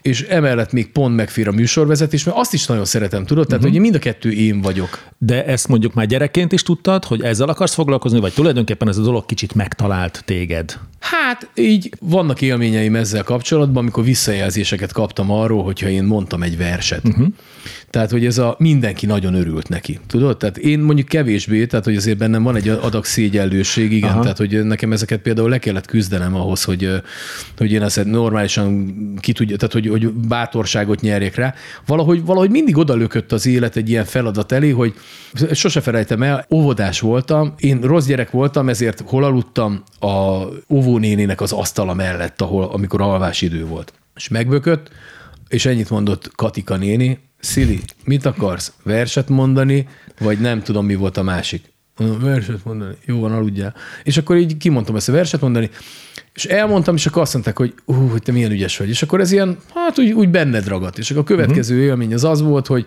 és 0.01 0.21
emellett 0.21 0.71
még 0.71 0.91
pont 0.91 1.15
megfér 1.15 1.47
a 1.47 1.51
műsorvezetés, 1.51 2.23
mert 2.23 2.37
azt 2.37 2.53
is 2.53 2.65
nagyon 2.65 2.85
szeretem, 2.85 3.25
tudod? 3.25 3.47
Tehát, 3.47 3.63
uh-huh. 3.63 3.77
hogy 3.77 3.89
mind 3.89 3.95
a 3.95 3.99
kettő 3.99 4.31
én 4.31 4.61
vagyok. 4.61 4.99
De 5.17 5.45
ezt 5.45 5.67
mondjuk 5.67 5.93
már 5.93 6.05
gyerekként 6.05 6.51
is 6.51 6.61
tudtad, 6.61 7.05
hogy 7.05 7.21
ezzel 7.21 7.49
akarsz 7.49 7.73
foglalkozni, 7.73 8.19
vagy 8.19 8.33
tulajdonképpen 8.33 8.87
ez 8.87 8.97
a 8.97 9.01
dolog 9.01 9.25
kicsit 9.25 9.53
megtalált 9.55 10.21
téged? 10.25 10.79
Hát 10.99 11.49
így 11.55 11.91
vannak 11.99 12.41
élményeim 12.41 12.95
ezzel 12.95 13.23
kapcsolatban, 13.23 13.81
amikor 13.81 14.03
visszajelzéseket 14.03 14.91
kaptam 14.91 15.31
arról, 15.31 15.63
hogyha 15.63 15.89
én 15.89 16.03
mondtam 16.03 16.43
egy 16.43 16.57
verset. 16.57 17.07
Uh-huh. 17.07 17.27
Tehát, 17.89 18.11
hogy 18.11 18.25
ez 18.25 18.37
a 18.37 18.55
mindenki 18.59 19.05
nagyon 19.05 19.33
örült 19.33 19.69
neki. 19.69 19.99
Tudod? 20.07 20.37
Tehát 20.37 20.57
én 20.57 20.79
mondjuk 20.79 21.07
kevésbé, 21.07 21.65
tehát 21.65 21.85
hogy 21.85 21.95
azért 21.95 22.17
bennem 22.17 22.43
van 22.43 22.55
egy 22.55 22.69
adag 22.69 23.05
szégyellőség, 23.05 23.91
igen, 23.91 24.09
Aha. 24.09 24.21
tehát 24.21 24.37
hogy 24.37 24.65
nekem 24.65 24.91
ezeket 24.91 25.21
például 25.21 25.49
le 25.49 25.57
kellett 25.57 25.85
küzdenem 25.85 26.35
ahhoz, 26.35 26.63
hogy, 26.63 26.89
hogy 27.57 27.71
én 27.71 27.81
ezt 27.81 28.05
normálisan 28.05 28.93
ki 29.19 29.31
tudja, 29.31 29.57
tehát 29.57 29.73
hogy, 29.73 29.87
hogy 29.87 30.11
bátorságot 30.11 31.01
nyerjek 31.01 31.35
rá. 31.35 31.53
Valahogy, 31.85 32.25
valahogy 32.25 32.49
mindig 32.49 32.77
odalökött 32.77 33.31
az 33.31 33.45
élet 33.45 33.75
egy 33.75 33.89
ilyen 33.89 34.05
feladat 34.05 34.51
elé, 34.51 34.69
hogy 34.69 34.93
sose 35.51 35.81
felejtem 35.81 36.23
el, 36.23 36.45
óvodás 36.53 36.99
voltam, 36.99 37.53
én 37.57 37.81
rossz 37.81 38.05
gyerek 38.05 38.31
voltam, 38.31 38.69
ezért 38.69 39.03
hol 39.05 39.23
aludtam 39.23 39.83
a 39.99 40.43
óvónénének 40.69 41.41
az 41.41 41.51
asztala 41.51 41.93
mellett, 41.93 42.41
ahol, 42.41 42.63
amikor 42.63 43.01
alvás 43.01 43.41
idő 43.41 43.65
volt. 43.65 43.93
És 44.15 44.27
megbökött, 44.27 44.89
és 45.49 45.65
ennyit 45.65 45.89
mondott 45.89 46.35
Katika 46.35 46.75
néni, 46.75 47.19
Szili, 47.39 47.79
mit 48.03 48.25
akarsz? 48.25 48.73
Verset 48.83 49.29
mondani, 49.29 49.87
vagy 50.19 50.39
nem 50.39 50.61
tudom, 50.61 50.85
mi 50.85 50.95
volt 50.95 51.17
a 51.17 51.23
másik? 51.23 51.73
Verset 52.19 52.65
mondani. 52.65 52.95
Jó 53.05 53.19
van, 53.19 53.31
aludjál. 53.31 53.75
És 54.03 54.17
akkor 54.17 54.37
így 54.37 54.57
kimondtam 54.57 54.95
ezt 54.95 55.09
a 55.09 55.11
verset 55.11 55.41
mondani, 55.41 55.69
és 56.33 56.45
elmondtam, 56.45 56.95
és 56.95 57.05
akkor 57.05 57.21
azt 57.21 57.33
mondták, 57.33 57.57
hogy 57.57 57.73
ú, 57.85 57.93
hogy 57.93 58.21
te 58.21 58.31
milyen 58.31 58.51
ügyes 58.51 58.77
vagy. 58.77 58.89
És 58.89 59.01
akkor 59.01 59.19
ez 59.19 59.31
ilyen, 59.31 59.57
hát 59.73 59.99
úgy, 59.99 60.11
úgy 60.11 60.29
benned 60.29 60.67
ragadt. 60.67 60.97
És 60.97 61.11
akkor 61.11 61.23
a 61.23 61.25
következő 61.25 61.73
uh-huh. 61.73 61.89
élmény 61.89 62.13
az 62.13 62.23
az 62.23 62.41
volt, 62.41 62.67
hogy 62.67 62.85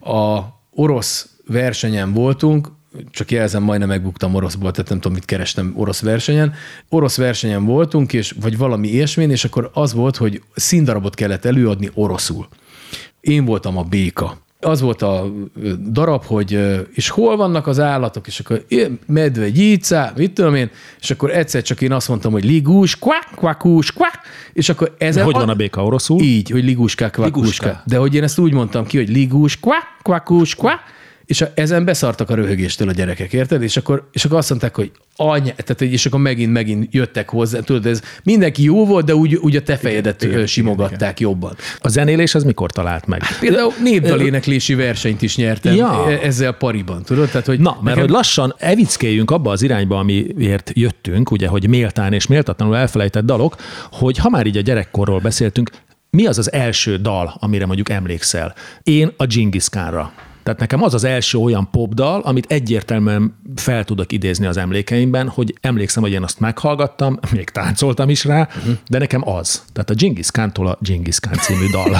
a 0.00 0.40
orosz 0.70 1.28
versenyen 1.46 2.12
voltunk, 2.12 2.68
csak 3.10 3.30
jelzem, 3.30 3.62
majdnem 3.62 3.88
megbuktam 3.88 4.34
oroszból, 4.34 4.70
tehát 4.70 4.88
nem 4.88 4.98
tudom, 4.98 5.16
mit 5.16 5.24
kerestem 5.24 5.72
orosz 5.76 6.00
versenyen. 6.00 6.54
Orosz 6.88 7.16
versenyen 7.16 7.64
voltunk, 7.64 8.12
és, 8.12 8.34
vagy 8.40 8.56
valami 8.56 8.88
ilyesmén, 8.88 9.30
és 9.30 9.44
akkor 9.44 9.70
az 9.72 9.92
volt, 9.92 10.16
hogy 10.16 10.42
színdarabot 10.54 11.14
kellett 11.14 11.44
előadni 11.44 11.90
oroszul. 11.94 12.48
Én 13.20 13.44
voltam 13.44 13.76
a 13.76 13.82
béka. 13.82 14.42
Az 14.60 14.80
volt 14.80 15.02
a 15.02 15.32
darab, 15.90 16.24
hogy 16.24 16.58
és 16.94 17.08
hol 17.08 17.36
vannak 17.36 17.66
az 17.66 17.80
állatok, 17.80 18.26
és 18.26 18.40
akkor 18.40 18.64
medve, 19.06 19.50
gyíca, 19.50 20.12
mit 20.16 20.32
tudom 20.32 20.54
én, 20.54 20.70
és 21.00 21.10
akkor 21.10 21.30
egyszer 21.30 21.62
csak 21.62 21.80
én 21.80 21.92
azt 21.92 22.08
mondtam, 22.08 22.32
hogy 22.32 22.44
ligús, 22.44 22.98
kvák, 22.98 23.28
kvakus, 23.36 23.92
kvák, 23.92 24.20
és 24.52 24.68
akkor 24.68 24.94
ez. 24.98 25.20
Hogy 25.20 25.34
van 25.34 25.48
a 25.48 25.54
béka 25.54 25.84
oroszul? 25.84 26.20
Így, 26.20 26.50
hogy 26.50 26.64
liguska, 26.64 27.10
kvakuska. 27.10 27.82
De 27.86 27.96
hogy 27.96 28.14
én 28.14 28.22
ezt 28.22 28.38
úgy 28.38 28.52
mondtam 28.52 28.86
ki, 28.86 28.96
hogy 28.96 29.08
ligús, 29.08 29.60
kvák, 29.60 29.86
kvakus, 30.02 30.54
kvák, 30.54 30.80
és 31.26 31.40
a, 31.40 31.50
ezen 31.54 31.84
beszartak 31.84 32.30
a 32.30 32.34
röhögéstől 32.34 32.88
a 32.88 32.92
gyerekek, 32.92 33.32
érted? 33.32 33.62
És 33.62 33.76
akkor, 33.76 34.08
és 34.12 34.24
akkor 34.24 34.38
azt 34.38 34.50
mondták, 34.50 34.74
hogy 34.74 34.90
anya, 35.16 35.52
tehát, 35.56 35.80
és 35.80 36.06
akkor 36.06 36.20
megint, 36.20 36.52
megint 36.52 36.94
jöttek 36.94 37.28
hozzá, 37.28 37.60
tudod, 37.60 37.86
ez 37.86 38.02
mindenki 38.22 38.62
jó 38.62 38.86
volt, 38.86 39.04
de 39.04 39.14
úgy, 39.14 39.34
úgy 39.34 39.56
a 39.56 39.62
te 39.62 39.76
fejedet 39.76 40.22
igen, 40.22 40.34
igen, 40.34 40.46
simogatták 40.46 40.96
igen, 40.96 41.10
igen. 41.16 41.28
jobban. 41.30 41.56
A 41.78 41.88
zenélés 41.88 42.34
az 42.34 42.44
mikor 42.44 42.70
talált 42.70 43.06
meg? 43.06 43.22
Hát 43.22 43.38
például 43.38 43.72
népdaléneklési 43.82 44.74
versenyt 44.74 45.22
is 45.22 45.36
nyertem 45.36 45.74
ja. 45.74 46.10
E- 46.10 46.18
ezzel 46.22 46.52
pariban, 46.52 47.02
tudod? 47.02 47.28
Tehát, 47.28 47.46
hogy 47.46 47.60
Na, 47.60 47.70
mert 47.70 47.84
nekem... 47.84 48.00
hogy 48.00 48.10
lassan 48.10 48.54
evickéljünk 48.58 49.30
abba 49.30 49.50
az 49.50 49.62
irányba, 49.62 49.98
amiért 49.98 50.70
jöttünk, 50.74 51.30
ugye, 51.30 51.48
hogy 51.48 51.68
méltán 51.68 52.12
és 52.12 52.26
méltatlanul 52.26 52.76
elfelejtett 52.76 53.24
dalok, 53.24 53.56
hogy 53.90 54.18
ha 54.18 54.28
már 54.28 54.46
így 54.46 54.56
a 54.56 54.60
gyerekkorról 54.60 55.20
beszéltünk, 55.20 55.70
mi 56.10 56.26
az 56.26 56.38
az 56.38 56.52
első 56.52 56.96
dal, 56.96 57.36
amire 57.38 57.66
mondjuk 57.66 57.90
emlékszel? 57.90 58.54
Én 58.82 59.12
a 59.16 59.26
Genghis 59.26 59.68
Khanra. 59.68 60.12
Tehát 60.44 60.60
nekem 60.60 60.82
az 60.82 60.94
az 60.94 61.04
első 61.04 61.38
olyan 61.38 61.70
popdal, 61.70 62.20
amit 62.20 62.52
egyértelműen 62.52 63.34
fel 63.56 63.84
tudok 63.84 64.12
idézni 64.12 64.46
az 64.46 64.56
emlékeimben, 64.56 65.28
hogy 65.28 65.54
emlékszem, 65.60 66.02
hogy 66.02 66.12
én 66.12 66.22
azt 66.22 66.40
meghallgattam, 66.40 67.18
még 67.32 67.48
táncoltam 67.48 68.08
is 68.08 68.24
rá, 68.24 68.48
uh-huh. 68.56 68.74
de 68.88 68.98
nekem 68.98 69.28
az. 69.28 69.62
Tehát 69.72 69.90
a 69.90 69.94
Genghis 69.94 70.30
Khan-tól 70.30 70.66
a 70.66 70.78
Genghis 70.80 71.20
Khan 71.20 71.38
című 71.38 71.70
dal. 71.70 71.96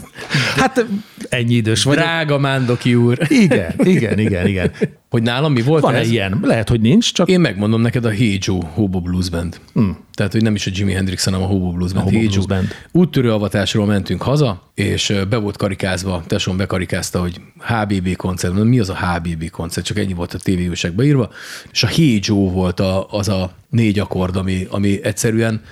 hát 0.60 0.86
ennyi 1.30 1.54
idős 1.54 1.82
vagyok. 1.82 2.02
Drága 2.02 2.38
Mándoki 2.38 2.94
úr. 2.94 3.18
Igen, 3.28 3.74
igen, 3.78 4.18
igen, 4.18 4.46
igen. 4.46 4.72
Hogy 5.10 5.22
nálam 5.22 5.52
mi 5.52 5.62
volt 5.62 5.82
Van 5.82 5.94
ez? 5.94 6.10
ilyen? 6.10 6.40
Lehet, 6.42 6.68
hogy 6.68 6.80
nincs, 6.80 7.12
csak... 7.12 7.28
Én 7.28 7.40
megmondom 7.40 7.80
neked 7.80 8.04
a 8.04 8.10
Hey 8.10 8.38
Joe 8.40 8.64
Hobo 8.74 9.00
Blues 9.00 9.28
Band. 9.28 9.60
Hmm. 9.72 9.96
Tehát, 10.14 10.32
hogy 10.32 10.42
nem 10.42 10.54
is 10.54 10.66
a 10.66 10.70
Jimi 10.74 10.92
Hendrix, 10.92 11.24
hanem 11.24 11.42
a 11.42 11.46
Hobo 11.46 11.70
Blues 11.70 11.92
Band. 11.92 12.06
A 12.06 12.08
Hobo 12.08 12.18
hey 12.18 12.28
Blues 12.28 12.46
Band. 12.46 12.68
Úttörő 12.92 13.32
avatásról 13.32 13.86
mentünk 13.86 14.22
haza, 14.22 14.70
és 14.74 15.14
be 15.28 15.36
volt 15.36 15.56
karikázva, 15.56 16.22
tesóm 16.26 16.56
bekarikázta, 16.56 17.20
hogy 17.20 17.40
HBB 17.58 18.16
koncert. 18.16 18.64
Mi 18.64 18.78
az 18.78 18.90
a 18.90 18.96
HBB 18.96 19.50
koncert? 19.50 19.86
Csak 19.86 19.98
ennyi 19.98 20.12
volt 20.12 20.34
a 20.34 20.38
tévéúságban 20.38 21.04
írva. 21.04 21.30
És 21.72 21.82
a 21.82 21.86
Hey 21.86 22.18
Joe 22.22 22.50
volt 22.50 22.80
a, 22.80 23.06
az 23.10 23.28
a 23.28 23.52
négy 23.70 23.98
akkord, 23.98 24.36
ami, 24.36 24.66
ami 24.70 25.04
egyszerűen... 25.04 25.62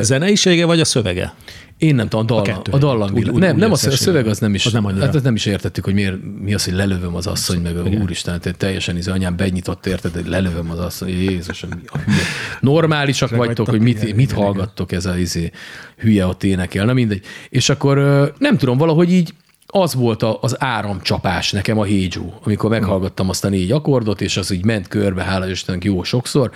Zeneisége 0.00 0.64
vagy 0.64 0.80
a 0.80 0.84
szövege? 0.84 1.34
Én 1.82 1.94
nem 1.94 2.08
tudom, 2.08 2.38
a, 2.38 2.42
dal, 2.42 2.62
a, 2.70 2.74
a 2.74 2.78
dallang. 2.78 3.14
Úgy, 3.14 3.28
úgy, 3.28 3.40
nem, 3.40 3.54
úgy 3.54 3.60
nem 3.60 3.72
a 3.72 3.76
szöveg 3.76 4.26
az 4.26 4.38
nem 4.38 4.54
is. 4.54 4.66
Az 4.66 4.72
nem 4.72 4.84
annyira. 4.84 5.04
Hát 5.04 5.22
nem 5.22 5.34
is 5.34 5.46
értettük, 5.46 5.84
hogy 5.84 5.94
miért, 5.94 6.16
mi 6.42 6.54
az, 6.54 6.64
hogy 6.64 6.74
lelövöm 6.74 7.14
az 7.14 7.26
asszony, 7.26 7.60
meg 7.60 7.76
a 7.76 7.82
úristen, 7.82 8.40
hát 8.42 8.56
teljesen 8.56 8.96
izé, 8.96 9.10
anyám 9.10 9.36
benyitott 9.36 9.86
érted, 9.86 10.12
hogy 10.12 10.26
lelövöm 10.26 10.70
az 10.70 10.78
asszony, 10.78 11.08
Jézus, 11.08 11.62
a 11.62 11.66
hülye. 11.66 12.18
Normálisak 12.60 13.30
vagytok, 13.30 13.68
hogy 13.68 13.80
mit, 13.80 14.14
mit 14.14 14.32
hallgattok 14.32 14.92
ez 14.92 15.06
a 15.06 15.18
izé, 15.18 15.50
hülye 15.96 16.26
ott 16.26 16.44
énekel, 16.44 16.84
na 16.84 16.92
mindegy. 16.92 17.24
És 17.48 17.68
akkor 17.68 17.96
nem 18.38 18.56
tudom, 18.56 18.78
valahogy 18.78 19.12
így 19.12 19.34
az 19.74 19.94
volt 19.94 20.22
a, 20.22 20.38
az 20.40 20.56
áramcsapás 20.62 21.52
nekem 21.52 21.78
a 21.78 21.84
Hégyú, 21.84 22.32
amikor 22.42 22.70
meghallgattam 22.70 23.28
azt 23.28 23.44
a 23.44 23.48
négy 23.48 23.70
akkordot, 23.70 24.20
és 24.20 24.36
az 24.36 24.50
így 24.50 24.64
ment 24.64 24.88
körbe, 24.88 25.22
hála 25.22 25.50
Istennek 25.50 25.84
jó 25.84 26.02
sokszor, 26.02 26.50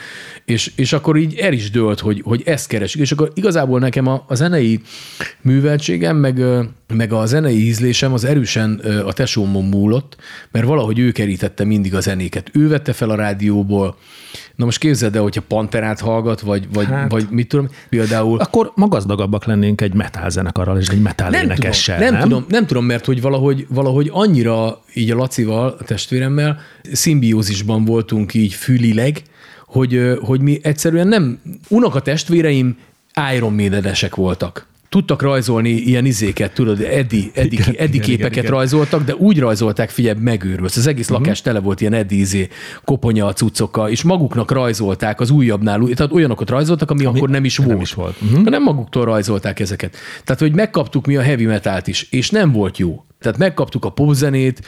és, 0.44 0.73
és 0.76 0.92
akkor 0.92 1.16
így 1.16 1.35
el 1.35 1.52
is 1.52 1.70
dőlt, 1.70 2.00
hogy, 2.00 2.23
hogy 2.25 2.42
ezt 2.44 2.68
keresik. 2.68 3.00
És 3.00 3.12
akkor 3.12 3.30
igazából 3.35 3.78
nekem 3.78 4.06
a, 4.06 4.25
a 4.28 4.35
zenei 4.35 4.80
műveltségem, 5.40 6.16
meg, 6.16 6.42
meg 6.94 7.12
a 7.12 7.26
zenei 7.26 7.66
ízlésem 7.66 8.12
az 8.12 8.25
erősen 8.25 8.75
a 9.06 9.12
tesómon 9.12 9.64
múlott, 9.64 10.16
mert 10.50 10.66
valahogy 10.66 10.99
ő 10.99 11.12
kerítette 11.12 11.64
mindig 11.64 11.94
a 11.94 12.00
zenéket. 12.00 12.50
Ő 12.52 12.68
vette 12.68 12.92
fel 12.92 13.11
a 13.11 13.14
rádióból, 13.14 13.96
Na 14.56 14.64
most 14.64 14.78
képzeld 14.78 15.16
el, 15.16 15.22
hogyha 15.22 15.42
Panterát 15.48 16.00
hallgat, 16.00 16.40
vagy, 16.40 16.68
vagy, 16.72 16.86
hát, 16.86 17.10
vagy 17.10 17.26
mit 17.30 17.48
tudom, 17.48 17.68
például... 17.88 18.38
Akkor 18.38 18.72
ma 18.75 18.88
gazdagabbak 18.88 19.44
lennénk 19.44 19.80
egy 19.80 19.94
metal 19.94 20.30
zenekarral 20.30 20.78
és 20.78 20.88
egy 20.88 21.02
metal 21.02 21.30
nem 21.30 21.42
énekessel, 21.42 21.96
tudom, 21.96 22.10
nem? 22.10 22.20
Nem 22.20 22.28
tudom, 22.28 22.46
nem 22.48 22.66
tudom, 22.66 22.84
mert 22.84 23.04
hogy 23.04 23.20
valahogy, 23.20 23.66
valahogy 23.68 24.10
annyira 24.12 24.80
így 24.94 25.10
a 25.10 25.16
Lacival, 25.16 25.76
a 25.78 25.84
testvéremmel 25.84 26.58
szimbiózisban 26.92 27.84
voltunk 27.84 28.34
így 28.34 28.52
fülileg, 28.52 29.22
hogy, 29.66 30.18
hogy 30.20 30.40
mi 30.40 30.58
egyszerűen 30.62 31.08
nem, 31.08 31.40
unoka 31.68 32.00
testvéreim 32.00 32.76
Iron 33.34 33.52
maiden 33.52 33.94
voltak 34.14 34.66
tudtak 34.97 35.23
rajzolni 35.23 35.71
ilyen 35.71 36.05
izéket, 36.05 36.53
tudod, 36.53 36.81
Eddi, 36.81 37.31
igen, 37.35 37.75
Eddi 37.79 37.95
igen, 37.95 38.00
képeket 38.00 38.37
igen, 38.37 38.50
rajzoltak, 38.50 39.05
de 39.05 39.15
úgy 39.15 39.38
rajzolták, 39.38 39.91
figyelj, 39.91 40.19
megőrülsz. 40.21 40.76
Az 40.76 40.87
egész 40.87 41.09
uh-huh. 41.09 41.21
lakás 41.21 41.41
tele 41.43 41.61
volt 41.61 41.81
ilyen 41.81 41.93
Eddi 41.93 42.19
izé, 42.19 42.49
koponya 42.85 43.26
a 43.26 43.33
cuccokkal, 43.33 43.88
és 43.91 44.03
maguknak 44.03 44.50
rajzolták 44.50 45.21
az 45.21 45.31
újabbnál, 45.31 45.81
tehát 45.95 46.12
olyanokat 46.12 46.50
rajzoltak, 46.50 46.91
ami, 46.91 47.05
ami 47.05 47.17
akkor 47.19 47.29
nem 47.29 47.45
is 47.45 47.57
volt. 47.57 47.71
Nem 47.71 47.81
is 47.81 47.95
volt. 47.95 48.17
Uh-huh. 48.23 48.49
Nem 48.49 48.62
maguktól 48.62 49.05
rajzolták 49.05 49.61
ezeket. 49.61 49.97
Tehát, 50.25 50.41
hogy 50.41 50.55
megkaptuk 50.55 51.07
mi 51.07 51.17
a 51.17 51.23
heavy 51.23 51.45
metalt 51.45 51.87
is, 51.87 52.07
és 52.11 52.31
nem 52.31 52.53
volt 52.53 52.79
jó. 52.79 53.05
Tehát 53.26 53.40
megkaptuk 53.40 53.85
a 53.85 53.90
popzenét 53.90 54.61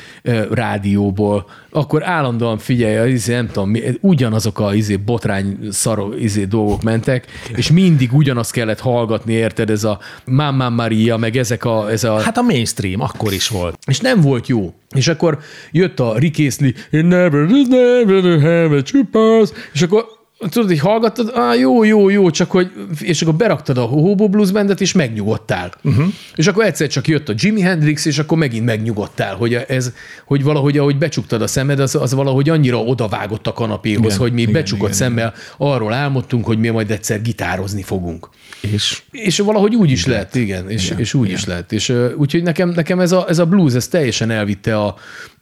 rádióból, 0.51 1.47
akkor 1.71 2.07
állandóan 2.07 2.59
figyelj, 2.59 3.13
izé, 3.13 3.35
nem 3.35 3.47
tudom, 3.47 3.77
ugyanazok 4.01 4.61
a 4.61 4.75
izé, 4.75 4.97
botrány 4.97 5.59
szaró 5.71 6.13
izé, 6.13 6.45
dolgok 6.45 6.83
mentek, 6.83 7.27
és 7.57 7.71
mindig 7.71 8.13
ugyanazt 8.13 8.53
kellett 8.53 8.81
hallgatni, 8.81 9.33
érted, 9.33 9.71
ez 9.71 9.85
a 9.85 9.99
Mamma 10.25 10.69
Maria, 10.69 11.17
meg 11.17 11.37
ezek 11.37 11.65
a... 11.65 11.91
Ez 11.91 12.05
a... 12.05 12.21
Hát 12.21 12.37
a 12.37 12.43
mainstream 12.43 13.01
akkor 13.01 13.33
is 13.33 13.49
volt. 13.49 13.79
És 13.87 14.01
nem 14.01 14.21
volt 14.21 14.47
jó. 14.47 14.75
És 14.95 15.09
akkor 15.09 15.39
jött 15.71 16.01
a 16.01 16.19
Rick 16.19 16.47
Astley, 16.47 16.73
never, 16.91 17.47
never 17.69 18.41
have 18.41 18.77
a 18.77 19.47
és 19.73 19.83
akkor 19.83 20.18
tudod, 20.39 20.69
hogy 20.69 20.79
hallgattad, 20.79 21.31
ah, 21.35 21.59
jó, 21.59 21.85
jó, 21.85 22.09
jó, 22.09 22.31
csak 22.31 22.51
hogy, 22.51 22.71
és 23.01 23.23
akkor 23.23 23.35
beraktad 23.35 23.79
a 23.79 23.83
Hobo 23.83 24.29
Blues 24.29 24.51
Bandet, 24.51 24.81
és 24.81 24.93
megnyugodtál. 24.93 25.73
Uh-huh. 25.83 26.07
És 26.35 26.47
akkor 26.47 26.65
egyszer 26.65 26.89
csak 26.89 27.09
jött 27.09 27.29
a 27.29 27.35
Jimi 27.37 27.61
Hendrix, 27.61 28.05
és 28.05 28.19
akkor 28.19 28.39
megint 28.39 28.65
megnyugodtál, 28.65 29.35
hogy 29.35 29.55
ez, 29.55 29.93
hogy 30.25 30.43
valahogy, 30.43 30.79
ahogy 30.79 30.99
becsuktad 30.99 31.43
a 31.43 31.47
szemed, 31.47 31.81
az, 31.81 31.95
az 31.95 32.15
valahogy 32.15 32.49
annyira 32.49 32.83
odavágott 32.83 33.47
a 33.47 33.53
kanapéhoz, 33.53 34.05
igen, 34.05 34.19
hogy 34.19 34.33
mi 34.33 34.41
igen, 34.41 34.53
becsukott 34.53 34.87
igen, 34.87 34.99
szemmel 34.99 35.35
igen. 35.37 35.71
arról 35.71 35.93
álmodtunk, 35.93 36.45
hogy 36.45 36.59
mi 36.59 36.69
majd 36.69 36.91
egyszer 36.91 37.23
gitározni 37.23 37.83
fogunk. 37.83 38.29
És, 38.61 39.03
és 39.11 39.39
valahogy 39.39 39.75
úgy 39.75 39.91
is 39.91 40.07
lett, 40.07 40.35
igen, 40.35 40.71
és, 40.71 40.87
igen, 40.87 40.99
és 40.99 41.15
úgy 41.15 41.27
igen. 41.27 41.39
is 41.39 41.45
lett. 41.45 41.73
És 41.73 41.93
úgyhogy 42.17 42.43
nekem, 42.43 42.69
nekem 42.69 43.01
ez, 43.01 43.13
a, 43.13 43.25
ez 43.29 43.39
a 43.39 43.47
blues, 43.47 43.75
ez 43.75 43.89
teljesen 43.89 44.31
elvitte 44.31 44.79
a, 44.79 44.95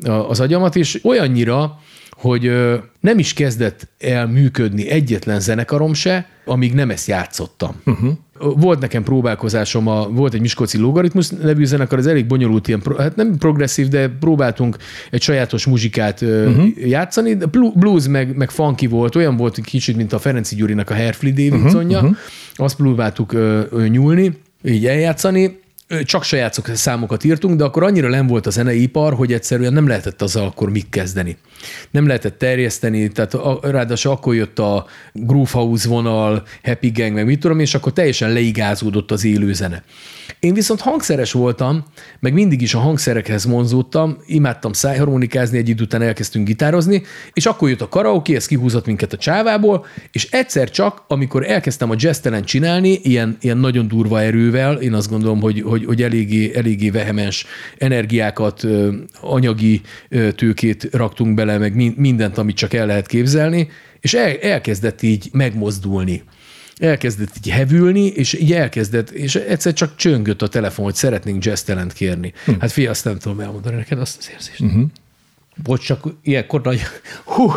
a, 0.05 0.11
az 0.11 0.41
agyamat, 0.41 0.77
és 0.77 1.01
olyannyira, 1.05 1.79
hogy 2.17 2.53
nem 3.01 3.19
is 3.19 3.33
kezdett 3.33 3.89
el 3.99 4.27
működni 4.27 4.89
egyetlen 4.89 5.41
zenekarom 5.41 5.95
se, 5.95 6.27
amíg 6.45 6.75
nem 6.75 6.91
ezt 6.91 7.09
játszottam. 7.09 7.75
Uh-huh. 7.85 8.13
Volt 8.39 8.81
nekem 8.81 9.03
próbálkozásom, 9.03 9.87
a, 9.87 10.09
volt 10.09 10.35
egy 10.35 10.41
Miskolci 10.41 10.79
Logaritmus 10.79 11.29
nevű 11.29 11.65
zenekar, 11.65 11.99
ez 11.99 12.07
elég 12.07 12.27
bonyolult, 12.27 12.69
ilyen, 12.69 12.83
hát 12.99 13.17
nem 13.17 13.37
progresszív, 13.39 13.89
de 13.89 14.09
próbáltunk 14.09 14.77
egy 15.11 15.23
sajátos 15.23 15.67
muzsikát 15.67 16.21
uh-huh. 16.21 16.89
játszani. 16.89 17.35
De 17.35 17.47
blues 17.75 18.09
meg, 18.09 18.37
meg 18.37 18.51
funky 18.51 18.87
volt, 18.87 19.17
olyan 19.17 19.37
volt 19.37 19.61
kicsit, 19.61 19.97
mint 19.97 20.13
a 20.13 20.19
Ferenci 20.19 20.55
Gyurinak 20.57 20.91
a 20.91 20.95
Herfli 20.95 21.31
Davidsonja. 21.31 21.99
Uh-huh. 21.99 22.17
Azt 22.55 22.77
próbáltuk 22.77 23.33
uh, 23.33 23.87
nyúlni, 23.89 24.39
így 24.65 24.87
eljátszani 24.87 25.59
csak 26.05 26.23
saját 26.23 26.63
számokat 26.75 27.25
írtunk, 27.25 27.57
de 27.57 27.65
akkor 27.65 27.83
annyira 27.83 28.09
nem 28.09 28.27
volt 28.27 28.47
a 28.47 28.51
zeneipar, 28.51 29.15
hogy 29.15 29.33
egyszerűen 29.33 29.73
nem 29.73 29.87
lehetett 29.87 30.23
azzal 30.23 30.47
akkor 30.47 30.71
mit 30.71 30.87
kezdeni. 30.91 31.37
Nem 31.91 32.07
lehetett 32.07 32.39
terjeszteni, 32.39 33.09
tehát 33.09 33.37
ráadásul 33.63 34.13
akkor 34.13 34.35
jött 34.35 34.59
a 34.59 34.87
Groove 35.13 35.51
House 35.53 35.89
vonal, 35.89 36.43
Happy 36.63 36.91
Gang, 36.91 37.13
meg 37.13 37.27
mit 37.27 37.41
tudom, 37.41 37.61
és 37.61 37.75
akkor 37.75 37.93
teljesen 37.93 38.33
leigázódott 38.33 39.11
az 39.11 39.25
élő 39.25 39.53
zene. 39.53 39.83
Én 40.47 40.55
viszont 40.55 40.81
hangszeres 40.81 41.33
voltam, 41.33 41.85
meg 42.21 42.33
mindig 42.33 42.63
is 42.63 42.75
a 42.75 42.79
hangszerekhez 42.79 43.47
vonzódtam, 43.47 44.17
imádtam 44.27 44.73
szájharmonikázni, 44.73 45.59
egy 45.59 45.69
idő 45.69 45.83
után 45.83 46.03
elkezdtünk 46.03 46.47
gitározni, 46.47 47.03
és 47.33 47.47
akkor 47.47 47.69
jött 47.69 47.81
a 47.81 47.89
karaoke, 47.89 48.35
ez 48.35 48.47
kihúzott 48.47 48.87
minket 48.87 49.13
a 49.13 49.17
csávából, 49.17 49.87
és 50.13 50.31
egyszer 50.31 50.71
csak, 50.71 51.05
amikor 51.09 51.51
elkezdtem 51.51 51.91
a 51.91 51.95
jazz 51.99 52.27
csinálni, 52.45 52.99
ilyen, 53.03 53.37
ilyen 53.41 53.59
nagyon 53.59 53.89
durva 53.89 54.21
erővel, 54.21 54.77
én 54.77 54.95
azt 54.95 55.11
gondolom, 55.11 55.41
hogy, 55.41 55.61
hogy, 55.61 55.85
hogy 55.85 56.03
eléggé, 56.03 56.53
eléggé 56.55 56.91
vehemens 56.91 57.47
energiákat, 57.79 58.67
anyagi 59.21 59.81
tőkét 60.35 60.89
raktunk 60.93 61.35
bele, 61.35 61.59
meg 61.59 61.97
mindent, 61.97 62.39
amit 62.39 62.57
csak 62.57 62.75
el 62.75 62.87
lehet 62.87 63.07
képzelni, 63.07 63.69
és 64.01 64.15
el, 64.15 64.37
elkezdett 64.37 65.03
így 65.03 65.29
megmozdulni 65.33 66.23
elkezdett 66.81 67.31
így 67.37 67.53
hevülni, 67.53 68.07
és 68.07 68.33
így 68.33 68.53
elkezdett, 68.53 69.11
és 69.11 69.35
egyszer 69.35 69.73
csak 69.73 69.97
csöngött 69.97 70.43
a 70.43 70.49
telefon, 70.49 70.85
hogy 70.85 70.95
szeretnénk 70.95 71.45
jazz 71.45 71.61
talent 71.61 71.93
kérni. 71.93 72.33
Hm. 72.45 72.53
Hát 72.59 72.73
fia, 72.73 72.91
azt 72.91 73.05
nem 73.05 73.19
tudom 73.19 73.41
elmondani 73.41 73.77
neked 73.77 73.99
azt 73.99 74.17
az 74.19 74.31
érzést. 74.31 74.61
Uh-huh. 74.61 74.85
Bocs, 75.63 75.85
csak 75.85 76.05
ilyenkor 76.23 76.63
nagy... 76.63 76.81
Hú! 77.25 77.53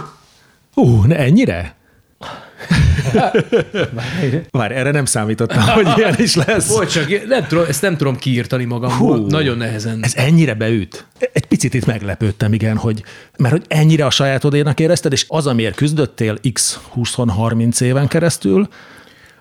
Hú, 0.74 1.04
ne 1.04 1.18
ennyire? 1.18 1.78
Várj, 4.52 4.74
erre 4.74 4.92
nem 4.92 5.06
számítottam, 5.06 5.64
hogy 5.64 5.88
ilyen 5.98 6.16
is 6.18 6.36
lesz. 6.36 6.68
Bocs, 6.68 6.92
csak 6.92 7.28
nem 7.28 7.48
tudom, 7.48 7.66
ezt 7.68 7.82
nem 7.82 7.98
tudom 7.98 8.16
kiírtani 8.16 8.66
magamból, 8.66 9.18
Hú, 9.18 9.26
nagyon 9.26 9.58
nehezen. 9.58 10.04
Ez 10.04 10.16
ennyire 10.16 10.54
beüt. 10.54 11.06
Egy 11.34 11.46
picit 11.46 11.74
itt 11.74 11.86
meglepődtem, 11.86 12.54
igen, 12.54 12.78
hogy 12.78 13.04
mert 13.38 13.54
hogy 13.54 13.64
ennyire 13.68 14.06
a 14.06 14.10
sajátodénak 14.10 14.80
érezted, 14.80 15.12
és 15.12 15.26
az, 15.28 15.48
amiért 15.48 15.76
küzdöttél 15.76 16.38
x 16.54 16.80
20-30 16.96 17.82
éven 17.82 18.08
keresztül, 18.08 18.70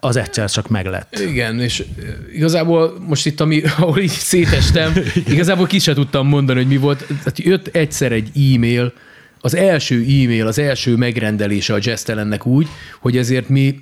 az 0.00 0.16
egyszer 0.16 0.50
csak 0.50 0.68
meglett. 0.68 1.18
Igen, 1.18 1.60
és 1.60 1.84
igazából 2.32 2.98
most 3.06 3.26
itt, 3.26 3.40
ami, 3.40 3.62
ahol 3.78 3.98
így 3.98 4.08
szétestem, 4.08 4.92
igazából 5.26 5.66
ki 5.66 5.78
sem 5.78 5.94
tudtam 5.94 6.26
mondani, 6.26 6.58
hogy 6.58 6.68
mi 6.68 6.76
volt. 6.76 7.06
Tehát 7.06 7.38
jött 7.38 7.66
egyszer 7.66 8.12
egy 8.12 8.54
e-mail, 8.54 8.92
az 9.40 9.54
első 9.54 9.94
e-mail, 9.94 10.46
az 10.46 10.58
első 10.58 10.96
megrendelése 10.96 11.74
a 11.74 11.78
Jestelennek 11.82 12.46
úgy, 12.46 12.68
hogy 13.00 13.16
ezért 13.16 13.48
mi 13.48 13.80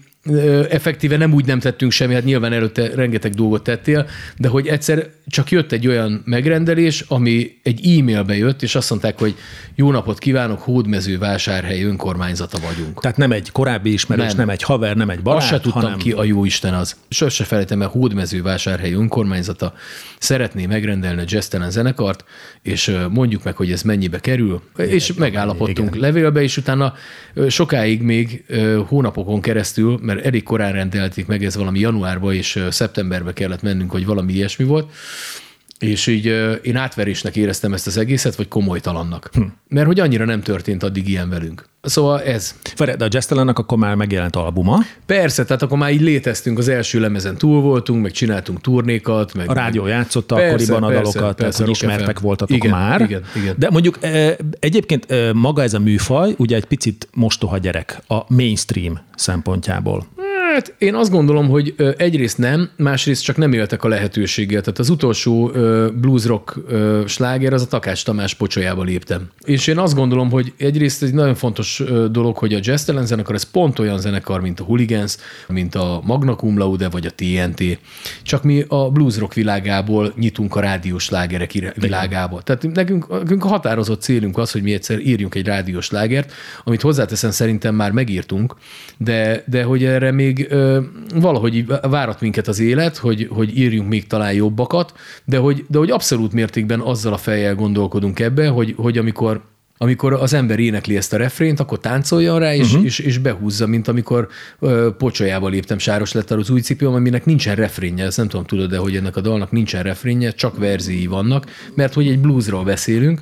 effektíve 0.70 1.16
nem 1.16 1.32
úgy 1.32 1.46
nem 1.46 1.58
tettünk 1.58 1.92
semmi, 1.92 2.14
hát 2.14 2.24
nyilván 2.24 2.52
előtte 2.52 2.90
rengeteg 2.94 3.34
dolgot 3.34 3.62
tettél, 3.62 4.06
de 4.36 4.48
hogy 4.48 4.66
egyszer 4.66 5.10
csak 5.26 5.50
jött 5.50 5.72
egy 5.72 5.86
olyan 5.86 6.22
megrendelés, 6.24 7.04
ami 7.08 7.58
egy 7.62 7.98
e-mailbe 7.98 8.36
jött, 8.36 8.62
és 8.62 8.74
azt 8.74 8.90
mondták, 8.90 9.18
hogy 9.18 9.34
jó 9.74 9.90
napot 9.90 10.18
kívánok, 10.18 10.60
Hódmező 10.60 11.18
vásárhely 11.18 11.82
önkormányzata 11.82 12.58
vagyunk. 12.58 13.00
Tehát 13.00 13.16
nem 13.16 13.32
egy 13.32 13.52
korábbi 13.52 13.92
ismerős, 13.92 14.26
nem, 14.26 14.36
nem 14.36 14.48
egy 14.48 14.62
haver, 14.62 14.96
nem 14.96 15.10
egy 15.10 15.22
barát, 15.22 15.40
Azt 15.40 15.50
se 15.50 15.60
tudtam 15.60 15.82
hanem... 15.82 15.98
ki, 15.98 16.12
a 16.12 16.24
jó 16.24 16.44
Isten 16.44 16.74
az. 16.74 16.96
Sose 17.08 17.44
felejtem 17.44 17.82
el, 17.82 17.88
Hódmező 17.88 18.42
vásárhely 18.42 18.92
önkormányzata 18.92 19.72
szeretné 20.18 20.66
megrendelni 20.66 21.20
a 21.20 21.24
Jestelen 21.28 21.70
zenekart, 21.70 22.24
és 22.62 22.96
mondjuk 23.10 23.44
meg, 23.44 23.56
hogy 23.56 23.70
ez 23.70 23.82
mennyibe 23.82 24.20
kerül, 24.20 24.62
igen, 24.76 24.90
és 24.90 25.12
megállapodtunk 25.12 25.88
igen. 25.88 26.00
levélbe, 26.00 26.42
és 26.42 26.56
utána 26.56 26.94
sokáig 27.48 28.02
még 28.02 28.44
hónapokon 28.86 29.40
keresztül, 29.40 29.98
mert 30.02 30.15
elég 30.22 30.42
korán 30.42 30.72
rendelték 30.72 31.26
meg, 31.26 31.44
ez 31.44 31.56
valami 31.56 31.78
januárba 31.78 32.32
és 32.32 32.64
szeptemberbe 32.70 33.32
kellett 33.32 33.62
mennünk, 33.62 33.90
hogy 33.90 34.06
valami 34.06 34.32
ilyesmi 34.32 34.64
volt, 34.64 34.92
és 35.78 36.06
így 36.06 36.24
én 36.62 36.76
átverésnek 36.76 37.36
éreztem 37.36 37.72
ezt 37.72 37.86
az 37.86 37.96
egészet, 37.96 38.36
vagy 38.36 38.48
komolytalannak. 38.48 39.30
Hm. 39.32 39.42
Mert 39.68 39.86
hogy 39.86 40.00
annyira 40.00 40.24
nem 40.24 40.42
történt 40.42 40.82
addig 40.82 41.08
ilyen 41.08 41.28
velünk. 41.28 41.64
Szóval 41.82 42.22
ez. 42.22 42.54
De 42.76 43.04
a 43.04 43.08
Jestelennek 43.10 43.58
akkor 43.58 43.78
már 43.78 43.94
megjelent 43.94 44.36
albuma. 44.36 44.78
Persze, 45.06 45.44
tehát 45.44 45.62
akkor 45.62 45.78
már 45.78 45.92
így 45.92 46.00
léteztünk, 46.00 46.58
az 46.58 46.68
első 46.68 47.00
lemezen 47.00 47.36
túl 47.36 47.60
voltunk, 47.60 48.02
meg 48.02 48.10
csináltunk 48.10 48.60
turnékat. 48.60 49.34
Meg, 49.34 49.50
a 49.50 49.52
rádió 49.52 49.86
játszotta 49.86 50.34
persze, 50.34 50.52
akkoriban 50.52 50.82
a 50.82 50.86
persze, 50.86 51.12
dalokat, 51.18 51.36
persze, 51.36 51.58
tehát 51.58 51.72
ismertek 51.72 52.20
voltatok 52.20 52.56
igen, 52.56 52.70
már. 52.70 53.00
Igen, 53.00 53.24
igen. 53.36 53.54
De 53.58 53.70
mondjuk 53.70 53.98
egyébként 54.60 55.32
maga 55.32 55.62
ez 55.62 55.74
a 55.74 55.78
műfaj, 55.78 56.34
ugye 56.38 56.56
egy 56.56 56.64
picit 56.64 57.08
mostoha 57.14 57.58
gyerek 57.58 58.02
a 58.06 58.34
mainstream 58.34 59.00
szempontjából. 59.14 60.06
Hát 60.56 60.74
én 60.78 60.94
azt 60.94 61.10
gondolom, 61.10 61.48
hogy 61.48 61.74
egyrészt 61.96 62.38
nem, 62.38 62.70
másrészt 62.76 63.22
csak 63.22 63.36
nem 63.36 63.52
éltek 63.52 63.84
a 63.84 63.88
lehetőséggel. 63.88 64.60
Tehát 64.60 64.78
az 64.78 64.88
utolsó 64.90 65.52
blues 66.00 66.24
rock 66.24 66.58
sláger 67.06 67.52
az 67.52 67.62
a 67.62 67.66
Takács 67.66 68.04
Tamás 68.04 68.34
pocsolyába 68.34 68.82
léptem. 68.82 69.28
És 69.44 69.66
én 69.66 69.78
azt 69.78 69.94
gondolom, 69.94 70.30
hogy 70.30 70.52
egyrészt 70.58 71.02
egy 71.02 71.14
nagyon 71.14 71.34
fontos 71.34 71.82
dolog, 72.10 72.36
hogy 72.36 72.54
a 72.54 72.58
Jazz 72.62 72.84
Talent 72.84 73.06
zenekar, 73.06 73.34
ez 73.34 73.50
pont 73.50 73.78
olyan 73.78 73.98
zenekar, 73.98 74.40
mint 74.40 74.60
a 74.60 74.64
Hooligans, 74.64 75.16
mint 75.48 75.74
a 75.74 76.00
Magna 76.04 76.36
Cum 76.36 76.58
Laude 76.58 76.88
vagy 76.88 77.06
a 77.06 77.10
TNT. 77.14 77.78
Csak 78.22 78.42
mi 78.42 78.64
a 78.68 78.90
blues 78.90 79.18
rock 79.18 79.34
világából 79.34 80.12
nyitunk 80.16 80.56
a 80.56 80.60
rádiós 80.60 81.04
slágerek 81.04 81.72
világába. 81.74 82.42
Tehát 82.42 82.62
nekünk, 82.72 83.08
nekünk 83.08 83.44
a 83.44 83.48
határozott 83.48 84.02
célunk 84.02 84.38
az, 84.38 84.50
hogy 84.50 84.62
mi 84.62 84.72
egyszer 84.72 84.98
írjunk 84.98 85.34
egy 85.34 85.46
rádiós 85.46 85.84
slágert, 85.84 86.32
amit 86.64 86.80
hozzáteszem 86.80 87.30
szerintem 87.30 87.74
már 87.74 87.92
megírtunk, 87.92 88.54
de, 88.96 89.44
de 89.46 89.62
hogy 89.62 89.84
erre 89.84 90.10
még 90.10 90.45
ö, 90.48 90.80
valahogy 91.14 91.66
várat 91.66 92.20
minket 92.20 92.48
az 92.48 92.58
élet, 92.58 92.96
hogy, 92.96 93.28
hogy 93.30 93.58
írjunk 93.58 93.88
még 93.88 94.06
talán 94.06 94.32
jobbakat, 94.32 94.92
de 95.24 95.38
hogy, 95.38 95.64
de 95.68 95.78
hogy 95.78 95.90
abszolút 95.90 96.32
mértékben 96.32 96.80
azzal 96.80 97.12
a 97.12 97.16
fejjel 97.16 97.54
gondolkodunk 97.54 98.20
ebbe, 98.20 98.48
hogy, 98.48 98.74
hogy 98.76 98.98
amikor 98.98 99.40
amikor 99.78 100.12
az 100.12 100.32
ember 100.32 100.58
énekli 100.58 100.96
ezt 100.96 101.12
a 101.12 101.16
refrént, 101.16 101.60
akkor 101.60 101.78
táncoljon 101.78 102.38
rá, 102.38 102.54
és, 102.54 102.68
uh-huh. 102.68 102.84
és, 102.84 102.98
és 102.98 103.18
behúzza, 103.18 103.66
mint 103.66 103.88
amikor 103.88 104.28
ö, 104.58 104.90
pocsolyába 104.98 105.48
léptem, 105.48 105.78
sáros 105.78 106.12
lett 106.12 106.30
az 106.30 106.50
új 106.50 106.60
cipőm, 106.60 106.94
aminek 106.94 107.24
nincsen 107.24 107.54
refrénje, 107.54 108.04
ezt 108.04 108.16
nem 108.16 108.28
tudom, 108.28 108.46
tudod 108.46 108.70
de 108.70 108.76
hogy 108.76 108.96
ennek 108.96 109.16
a 109.16 109.20
dalnak 109.20 109.50
nincsen 109.50 109.82
refrénje, 109.82 110.30
csak 110.30 110.58
verzii 110.58 111.06
vannak, 111.06 111.44
mert 111.74 111.94
hogy 111.94 112.08
egy 112.08 112.18
bluesról 112.18 112.64
beszélünk, 112.64 113.20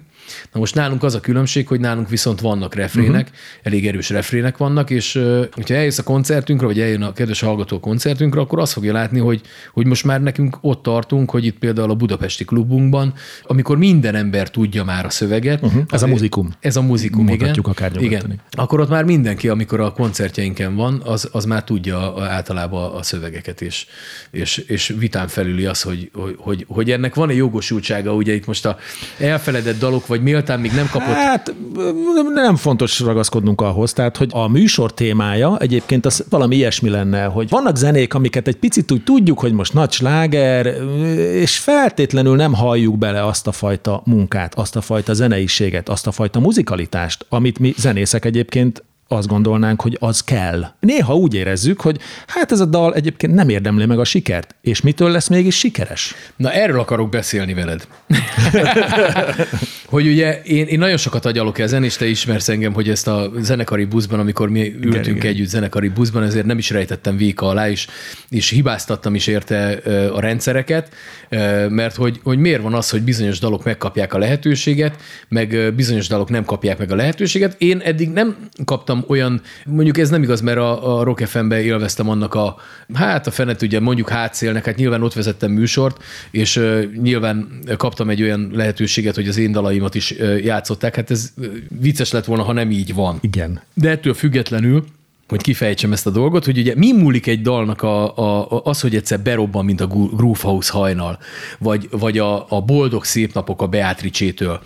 Na 0.52 0.60
most 0.60 0.74
nálunk 0.74 1.02
az 1.02 1.14
a 1.14 1.20
különbség, 1.20 1.66
hogy 1.66 1.80
nálunk 1.80 2.08
viszont 2.08 2.40
vannak 2.40 2.74
refrének, 2.74 3.26
uh-huh. 3.26 3.38
elég 3.62 3.86
erős 3.86 4.10
refrének 4.10 4.56
vannak, 4.56 4.90
és 4.90 5.12
hogyha 5.50 5.74
eljössz 5.74 5.98
a 5.98 6.02
koncertünkre, 6.02 6.66
vagy 6.66 6.80
eljön 6.80 7.02
a 7.02 7.12
kedves 7.12 7.40
hallgató 7.40 7.76
a 7.76 7.80
koncertünkre, 7.80 8.40
akkor 8.40 8.58
azt 8.58 8.72
fogja 8.72 8.92
látni, 8.92 9.18
hogy, 9.18 9.40
hogy 9.72 9.86
most 9.86 10.04
már 10.04 10.22
nekünk 10.22 10.58
ott 10.60 10.82
tartunk, 10.82 11.30
hogy 11.30 11.44
itt 11.44 11.58
például 11.58 11.90
a 11.90 11.94
budapesti 11.94 12.44
klubunkban, 12.44 13.14
amikor 13.42 13.78
minden 13.78 14.14
ember 14.14 14.50
tudja 14.50 14.84
már 14.84 15.04
a 15.04 15.10
szöveget. 15.10 15.62
Uh-huh. 15.62 15.82
Ez 15.88 16.02
a 16.02 16.06
muzikum. 16.06 16.50
Ez 16.60 16.76
a 16.76 16.82
muzikum, 16.82 17.24
Mutatjuk 17.24 17.56
igen. 17.56 17.70
akár 17.70 18.02
igen. 18.02 18.40
Akkor 18.50 18.80
ott 18.80 18.88
már 18.88 19.04
mindenki, 19.04 19.48
amikor 19.48 19.80
a 19.80 19.92
koncertjeinken 19.92 20.74
van, 20.74 21.02
az, 21.04 21.28
az 21.32 21.44
már 21.44 21.64
tudja 21.64 22.14
általában 22.22 22.94
a 22.94 23.02
szövegeket, 23.02 23.60
és, 23.60 23.86
és, 24.30 24.56
és 24.56 24.94
vitán 24.98 25.28
felüli 25.28 25.66
az, 25.66 25.82
hogy, 25.82 26.10
hogy, 26.12 26.34
hogy, 26.38 26.64
hogy 26.68 26.90
ennek 26.90 27.14
van-e 27.14 27.32
jogosultsága, 27.32 28.14
ugye 28.14 28.34
itt 28.34 28.46
most 28.46 28.66
a 28.66 28.78
elfeledett 29.18 29.78
dalok, 29.78 30.06
vagy 30.14 30.22
méltán 30.22 30.60
még 30.60 30.72
nem 30.72 30.88
kapott? 30.90 31.14
Hát 31.14 31.54
nem 32.34 32.56
fontos 32.56 33.00
ragaszkodnunk 33.00 33.60
ahhoz, 33.60 33.92
tehát 33.92 34.16
hogy 34.16 34.28
a 34.32 34.48
műsor 34.48 34.94
témája 34.94 35.58
egyébként 35.58 36.06
az 36.06 36.24
valami 36.28 36.56
ilyesmi 36.56 36.88
lenne, 36.88 37.24
hogy 37.24 37.48
vannak 37.48 37.76
zenék, 37.76 38.14
amiket 38.14 38.48
egy 38.48 38.56
picit 38.56 38.92
úgy 38.92 39.04
tudjuk, 39.04 39.40
hogy 39.40 39.52
most 39.52 39.72
nagy 39.72 39.92
sláger, 39.92 40.66
és 41.32 41.58
feltétlenül 41.58 42.36
nem 42.36 42.54
halljuk 42.54 42.98
bele 42.98 43.26
azt 43.26 43.46
a 43.46 43.52
fajta 43.52 44.02
munkát, 44.04 44.54
azt 44.54 44.76
a 44.76 44.80
fajta 44.80 45.12
zeneiséget, 45.12 45.88
azt 45.88 46.06
a 46.06 46.12
fajta 46.12 46.40
muzikalitást, 46.40 47.26
amit 47.28 47.58
mi 47.58 47.74
zenészek 47.76 48.24
egyébként 48.24 48.84
azt 49.14 49.28
gondolnánk, 49.28 49.80
hogy 49.80 49.96
az 50.00 50.20
kell. 50.20 50.64
Néha 50.80 51.16
úgy 51.16 51.34
érezzük, 51.34 51.80
hogy 51.80 51.98
hát 52.26 52.52
ez 52.52 52.60
a 52.60 52.64
dal 52.64 52.94
egyébként 52.94 53.34
nem 53.34 53.48
érdemli 53.48 53.86
meg 53.86 53.98
a 53.98 54.04
sikert, 54.04 54.54
és 54.60 54.80
mitől 54.80 55.10
lesz 55.10 55.28
mégis 55.28 55.58
sikeres? 55.58 56.14
Na 56.36 56.52
erről 56.52 56.80
akarok 56.80 57.08
beszélni 57.08 57.54
veled. 57.54 57.86
hogy 59.94 60.06
ugye 60.06 60.42
én, 60.42 60.66
én 60.66 60.78
nagyon 60.78 60.96
sokat 60.96 61.24
agyalok 61.24 61.58
ezen, 61.58 61.84
és 61.84 61.96
te 61.96 62.06
ismersz 62.06 62.48
engem, 62.48 62.72
hogy 62.72 62.88
ezt 62.88 63.08
a 63.08 63.30
zenekari 63.40 63.84
buszban, 63.84 64.20
amikor 64.20 64.48
mi 64.48 64.60
ültünk 64.60 65.06
igen, 65.06 65.16
igen. 65.16 65.30
együtt 65.30 65.48
zenekari 65.48 65.88
buszban, 65.88 66.22
ezért 66.22 66.46
nem 66.46 66.58
is 66.58 66.70
rejtettem 66.70 67.16
véka 67.16 67.46
alá, 67.46 67.70
és, 67.70 67.86
és 68.28 68.48
hibáztattam 68.48 69.14
is 69.14 69.26
érte 69.26 69.80
a 70.12 70.20
rendszereket, 70.20 70.94
mert 71.68 71.94
hogy, 71.96 72.20
hogy 72.22 72.38
miért 72.38 72.62
van 72.62 72.74
az, 72.74 72.90
hogy 72.90 73.02
bizonyos 73.02 73.38
dalok 73.38 73.64
megkapják 73.64 74.14
a 74.14 74.18
lehetőséget, 74.18 74.96
meg 75.28 75.74
bizonyos 75.74 76.08
dalok 76.08 76.30
nem 76.30 76.44
kapják 76.44 76.78
meg 76.78 76.92
a 76.92 76.94
lehetőséget. 76.94 77.54
Én 77.58 77.80
eddig 77.80 78.08
nem 78.10 78.36
kaptam 78.64 79.03
olyan, 79.08 79.40
mondjuk 79.66 79.98
ez 79.98 80.10
nem 80.10 80.22
igaz, 80.22 80.40
mert 80.40 80.58
a, 80.58 80.98
a 80.98 81.02
Rock 81.02 81.26
FM-ben 81.26 81.60
élveztem 81.60 82.08
annak 82.08 82.34
a, 82.34 82.56
hát 82.94 83.26
a 83.26 83.30
fenet 83.30 83.62
ugye 83.62 83.80
mondjuk 83.80 84.08
hátszélnek, 84.08 84.64
hát 84.64 84.76
nyilván 84.76 85.02
ott 85.02 85.12
vezettem 85.12 85.50
műsort, 85.50 86.02
és 86.30 86.56
uh, 86.56 86.84
nyilván 87.02 87.48
kaptam 87.76 88.10
egy 88.10 88.22
olyan 88.22 88.50
lehetőséget, 88.52 89.14
hogy 89.14 89.28
az 89.28 89.36
én 89.36 89.52
dalaimat 89.52 89.94
is 89.94 90.10
uh, 90.10 90.44
játszották, 90.44 90.94
hát 90.96 91.10
ez 91.10 91.32
uh, 91.36 91.46
vicces 91.80 92.10
lett 92.10 92.24
volna, 92.24 92.42
ha 92.42 92.52
nem 92.52 92.70
így 92.70 92.94
van. 92.94 93.18
Igen. 93.20 93.60
De 93.74 93.90
ettől 93.90 94.14
függetlenül 94.14 94.84
hogy 95.28 95.40
kifejtsem 95.40 95.92
ezt 95.92 96.06
a 96.06 96.10
dolgot, 96.10 96.44
hogy 96.44 96.58
ugye 96.58 96.74
mi 96.76 96.92
múlik 96.92 97.26
egy 97.26 97.42
dalnak 97.42 97.82
a, 97.82 98.16
a, 98.16 98.60
az, 98.64 98.80
hogy 98.80 98.94
egyszer 98.94 99.20
berobban, 99.20 99.64
mint 99.64 99.80
a 99.80 99.86
Groove 99.86 100.38
House 100.42 100.72
hajnal, 100.72 101.18
vagy, 101.58 101.88
vagy 101.90 102.18
a, 102.18 102.46
a 102.48 102.60
boldog 102.60 103.04
szép 103.04 103.32
napok 103.32 103.62
a 103.62 103.66
Beatricsétől. 103.66 104.60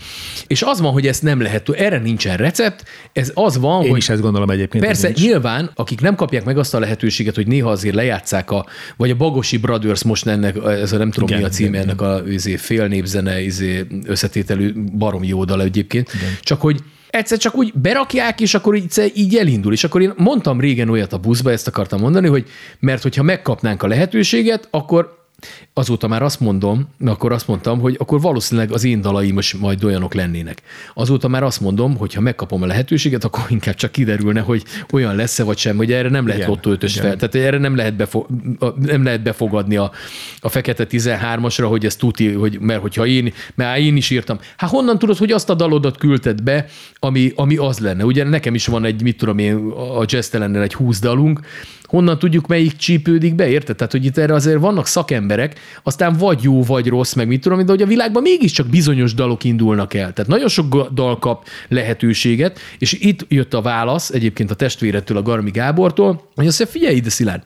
És 0.47 0.63
az 0.63 0.81
van, 0.81 0.93
hogy 0.93 1.07
ezt 1.07 1.23
nem 1.23 1.41
lehet, 1.41 1.69
erre 1.69 1.99
nincsen 1.99 2.37
recept, 2.37 2.85
ez 3.13 3.31
az 3.35 3.59
van, 3.59 3.83
Én 3.83 3.89
hogy... 3.89 3.99
is 3.99 4.09
ezt 4.09 4.21
gondolom 4.21 4.51
egyébként. 4.51 4.85
Persze, 4.85 5.07
nincs. 5.07 5.21
nyilván, 5.21 5.71
akik 5.75 6.01
nem 6.01 6.15
kapják 6.15 6.45
meg 6.45 6.59
azt 6.59 6.75
a 6.75 6.79
lehetőséget, 6.79 7.35
hogy 7.35 7.47
néha 7.47 7.71
azért 7.71 7.95
lejátszák 7.95 8.51
a, 8.51 8.67
vagy 8.97 9.11
a 9.11 9.17
Bagosi 9.17 9.57
Brothers 9.57 10.05
most 10.05 10.27
ennek, 10.27 10.57
ez 10.65 10.93
a 10.93 10.97
nem 10.97 11.11
tudom 11.11 11.29
igen, 11.29 11.41
mi 11.41 11.47
a 11.47 11.51
címe 11.51 11.79
ennek 11.79 12.01
a 12.01 12.23
izé, 12.29 12.57
félnépzene 12.57 13.43
izé, 13.43 13.87
összetételű 14.05 14.73
barom 14.99 15.25
jó 15.25 15.45
dal 15.45 15.63
egyébként, 15.63 16.13
igen. 16.15 16.31
csak 16.41 16.61
hogy 16.61 16.81
egyszer 17.11 17.39
csak 17.39 17.55
úgy 17.55 17.73
berakják, 17.75 18.41
és 18.41 18.55
akkor 18.55 18.75
így, 18.75 19.13
így 19.15 19.37
elindul. 19.37 19.73
És 19.73 19.85
akkor 19.85 20.03
én 20.03 20.13
mondtam 20.17 20.61
régen 20.61 20.89
olyat 20.89 21.13
a 21.13 21.19
buszba, 21.19 21.51
ezt 21.51 21.67
akartam 21.67 22.01
mondani, 22.01 22.29
hogy 22.29 22.49
mert 22.81 23.03
hogyha 23.03 23.23
megkapnánk 23.23 23.83
a 23.83 23.87
lehetőséget, 23.87 24.69
akkor 24.71 25.17
Azóta 25.73 26.09
már 26.09 26.23
azt 26.23 26.41
mondom, 26.41 26.89
akkor 27.05 27.33
azt 27.33 27.49
mondtam, 27.49 27.81
hogy 27.81 27.97
akkor 27.99 28.21
valószínűleg 28.21 28.73
az 28.73 28.85
én 28.85 29.01
dalaim 29.01 29.39
is 29.39 29.55
majd 29.55 29.85
olyanok 29.85 30.15
lennének. 30.15 30.63
Azóta 30.95 31.29
már 31.29 31.43
azt 31.43 31.61
mondom, 31.61 31.97
hogy 31.97 32.15
ha 32.15 32.21
megkapom 32.21 32.63
a 32.63 32.67
lehetőséget, 32.67 33.25
akkor 33.25 33.45
inkább 33.49 33.75
csak 33.75 33.93
kiderülne, 33.93 34.41
hogy 34.41 34.63
olyan 34.93 35.17
lesz-e 35.17 35.43
vagy 35.43 35.59
sem, 35.59 35.77
hogy 35.77 35.93
erre 35.93 36.09
nem 36.09 36.27
lehet 36.27 36.47
lottó 36.47 36.71
ötös 36.71 36.95
fel. 36.95 37.17
Tehát 37.17 37.35
erre 37.35 37.59
nem 37.59 37.77
lehet, 37.77 37.97
befo- 37.97 38.29
nem 38.79 39.05
lehet 39.05 39.23
befogadni 39.23 39.77
a, 39.77 39.91
a 40.41 40.49
fekete 40.49 40.87
13-asra, 40.91 41.67
hogy 41.69 41.85
ez 41.85 41.97
tuti, 41.97 42.33
hogy, 42.33 42.61
mert 42.61 42.81
hogyha 42.81 43.07
én, 43.07 43.33
mert 43.55 43.79
én 43.79 43.97
is 43.97 44.11
írtam. 44.11 44.39
Hát 44.57 44.71
honnan 44.71 44.99
tudod, 44.99 45.17
hogy 45.17 45.33
azt 45.33 45.51
a 45.51 45.55
dalodat 45.55 45.97
küldted 45.97 46.43
be, 46.43 46.67
ami, 46.99 47.33
ami 47.37 47.57
az 47.57 47.79
lenne? 47.79 48.05
Ugye 48.05 48.25
nekem 48.25 48.55
is 48.55 48.67
van 48.67 48.85
egy, 48.85 49.03
mit 49.03 49.17
tudom 49.17 49.39
én, 49.39 49.57
a 49.71 50.05
jazz 50.07 50.35
egy 50.35 50.75
20 50.75 51.01
dalunk, 51.01 51.41
honnan 51.89 52.19
tudjuk, 52.19 52.47
melyik 52.47 52.77
csípődik 52.77 53.35
be, 53.35 53.49
érted? 53.49 53.77
Tehát, 53.77 53.93
hogy 53.93 54.05
itt 54.05 54.19
erre 54.19 54.35
azért 54.35 54.61
vannak 54.61 54.87
szakemberek, 54.87 55.61
aztán 55.83 56.17
vagy 56.17 56.43
jó, 56.43 56.63
vagy 56.63 56.87
rossz, 56.87 57.13
meg 57.13 57.27
mit 57.27 57.41
tudom, 57.41 57.65
de 57.65 57.73
hogy 57.73 57.83
a 57.83 57.87
világban 57.87 58.23
mégiscsak 58.23 58.67
bizonyos 58.67 59.15
dalok 59.15 59.45
indulnak 59.45 59.95
el. 59.95 60.13
Tehát 60.13 60.31
nagyon 60.31 60.49
sok 60.49 60.89
dal 60.93 61.19
kap 61.19 61.47
lehetőséget, 61.69 62.59
és 62.79 62.93
itt 62.93 63.25
jött 63.29 63.55
a 63.55 63.61
válasz 63.61 64.11
egyébként 64.11 64.51
a 64.51 64.55
testvérettől, 64.55 65.17
a 65.17 65.23
Garmi 65.23 65.51
Gábortól, 65.51 66.31
hogy 66.35 66.47
azt 66.47 66.59
mondja, 66.59 66.67
figyelj 66.67 66.97
ide, 66.97 67.11
Szilárd, 67.11 67.43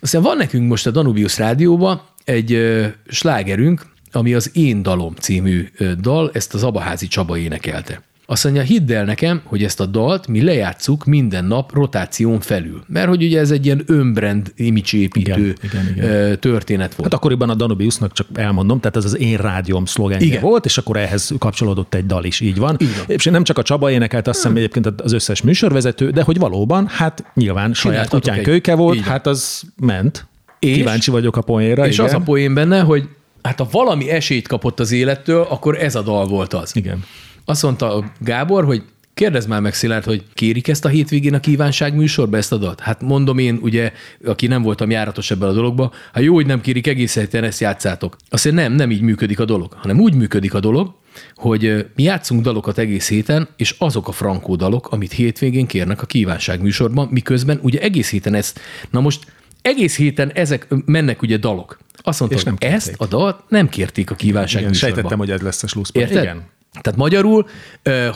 aztán 0.00 0.22
van 0.22 0.36
nekünk 0.36 0.68
most 0.68 0.86
a 0.86 0.90
Danubius 0.90 1.38
Rádióban 1.38 2.00
egy 2.24 2.52
ö, 2.52 2.86
slágerünk, 3.08 3.86
ami 4.12 4.34
az 4.34 4.50
Én 4.54 4.82
dalom 4.82 5.14
című 5.14 5.68
dal, 6.00 6.30
ezt 6.32 6.54
az 6.54 6.62
Abaházi 6.62 7.06
Csaba 7.06 7.38
énekelte. 7.38 8.02
Azt 8.28 8.44
mondja, 8.44 8.62
hidd 8.62 8.92
el 8.92 9.04
nekem, 9.04 9.40
hogy 9.44 9.64
ezt 9.64 9.80
a 9.80 9.86
dalt 9.86 10.26
mi 10.28 10.42
lejátszuk 10.42 11.04
minden 11.04 11.44
nap 11.44 11.72
rotáción 11.74 12.40
felül. 12.40 12.84
Mert 12.88 13.08
hogy 13.08 13.22
ugye 13.24 13.40
ez 13.40 13.50
egy 13.50 13.64
ilyen 13.66 13.82
önbrand 13.86 14.52
imicsépítő 14.56 15.32
Igen, 15.32 15.56
igen, 15.62 15.88
igen. 15.96 16.38
történet 16.40 16.94
volt. 16.94 17.10
Hát 17.10 17.20
akkoriban 17.20 17.50
a 17.50 17.54
Danubiusnak 17.54 18.12
csak 18.12 18.26
elmondom, 18.34 18.80
tehát 18.80 18.96
ez 18.96 19.04
az 19.04 19.18
én 19.18 19.36
rádióm 19.36 19.84
szlogenje 19.84 20.26
Igen. 20.26 20.40
volt, 20.40 20.64
és 20.64 20.78
akkor 20.78 20.96
ehhez 20.96 21.32
kapcsolódott 21.38 21.94
egy 21.94 22.06
dal 22.06 22.24
is, 22.24 22.40
így 22.40 22.56
van. 22.58 22.76
Van. 22.78 23.04
És 23.06 23.24
nem 23.24 23.44
csak 23.44 23.58
a 23.58 23.62
Csaba 23.62 23.90
énekelt, 23.90 24.28
azt 24.28 24.36
hiszem 24.42 24.56
egyébként 24.56 24.86
az 24.86 25.12
összes 25.12 25.42
műsorvezető, 25.42 26.10
de 26.10 26.22
hogy 26.22 26.38
valóban, 26.38 26.86
hát 26.86 27.24
nyilván 27.34 27.74
saját 27.74 28.08
kutyán 28.08 28.36
egy- 28.38 28.44
kölyke 28.44 28.74
volt, 28.74 28.98
van. 28.98 29.08
hát 29.08 29.26
az 29.26 29.62
ment. 29.80 30.26
És- 30.58 30.76
Kíváncsi 30.76 31.10
vagyok 31.10 31.36
a 31.36 31.40
poénra. 31.40 31.86
És 31.86 31.94
igen. 31.94 32.06
az 32.06 32.12
a 32.12 32.18
poén 32.20 32.54
benne, 32.54 32.80
hogy 32.80 33.08
hát 33.42 33.58
ha 33.58 33.68
valami 33.70 34.10
esélyt 34.10 34.48
kapott 34.48 34.80
az 34.80 34.92
élettől, 34.92 35.46
akkor 35.50 35.78
ez 35.82 35.94
a 35.94 36.02
dal 36.02 36.26
volt 36.26 36.52
az. 36.54 36.76
Igen. 36.76 37.04
Azt 37.48 37.62
mondta 37.62 37.94
a 37.96 38.04
Gábor, 38.18 38.64
hogy 38.64 38.82
kérdezd 39.14 39.48
már 39.48 39.60
meg 39.60 39.74
Szilárd, 39.74 40.04
hogy 40.04 40.24
kérik 40.34 40.68
ezt 40.68 40.84
a 40.84 40.88
hétvégén 40.88 41.34
a 41.34 41.40
kívánság 41.40 41.94
műsorba 41.94 42.36
ezt 42.36 42.52
a 42.52 42.56
dalt? 42.56 42.80
Hát 42.80 43.02
mondom 43.02 43.38
én, 43.38 43.58
ugye, 43.62 43.92
aki 44.24 44.46
nem 44.46 44.62
voltam 44.62 44.90
járatos 44.90 45.30
ebben 45.30 45.48
a 45.48 45.52
dologba, 45.52 45.92
hát 46.12 46.22
jó, 46.22 46.34
hogy 46.34 46.46
nem 46.46 46.60
kérik, 46.60 46.86
egész 46.86 47.14
héten 47.14 47.44
ezt 47.44 47.60
játszátok. 47.60 48.16
Azt 48.28 48.44
mondja, 48.44 48.62
nem, 48.62 48.72
nem 48.72 48.90
így 48.90 49.00
működik 49.00 49.40
a 49.40 49.44
dolog, 49.44 49.72
hanem 49.72 50.00
úgy 50.00 50.14
működik 50.14 50.54
a 50.54 50.60
dolog, 50.60 50.94
hogy 51.34 51.86
mi 51.94 52.02
játszunk 52.02 52.42
dalokat 52.42 52.78
egész 52.78 53.08
héten, 53.08 53.48
és 53.56 53.74
azok 53.78 54.08
a 54.08 54.12
frankó 54.12 54.56
dalok, 54.56 54.88
amit 54.92 55.12
hétvégén 55.12 55.66
kérnek 55.66 56.02
a 56.02 56.06
kívánság 56.06 56.62
műsorban, 56.62 57.08
miközben 57.10 57.58
ugye 57.62 57.80
egész 57.80 58.10
héten 58.10 58.34
ezt, 58.34 58.60
na 58.90 59.00
most 59.00 59.32
egész 59.62 59.96
héten 59.96 60.32
ezek 60.34 60.66
mennek 60.84 61.22
ugye 61.22 61.36
dalok. 61.36 61.78
Azt 61.96 62.18
mondta, 62.20 62.38
És 62.38 62.44
nem 62.44 62.56
hogy 62.58 62.68
ezt 62.68 62.86
kérték. 62.86 63.06
a 63.06 63.16
dalt 63.16 63.40
nem 63.48 63.68
kérték 63.68 64.10
a 64.10 64.14
kívánság 64.14 64.60
Igen, 64.60 64.68
műsorban. 64.70 64.94
sejtettem, 64.94 65.18
hogy 65.18 65.30
ez 65.30 65.40
lesz 65.40 65.62
a 65.62 65.66
slusszpont. 65.66 66.06
Érted? 66.06 66.22
Igen. 66.22 66.42
Tehát 66.80 66.98
magyarul, 66.98 67.46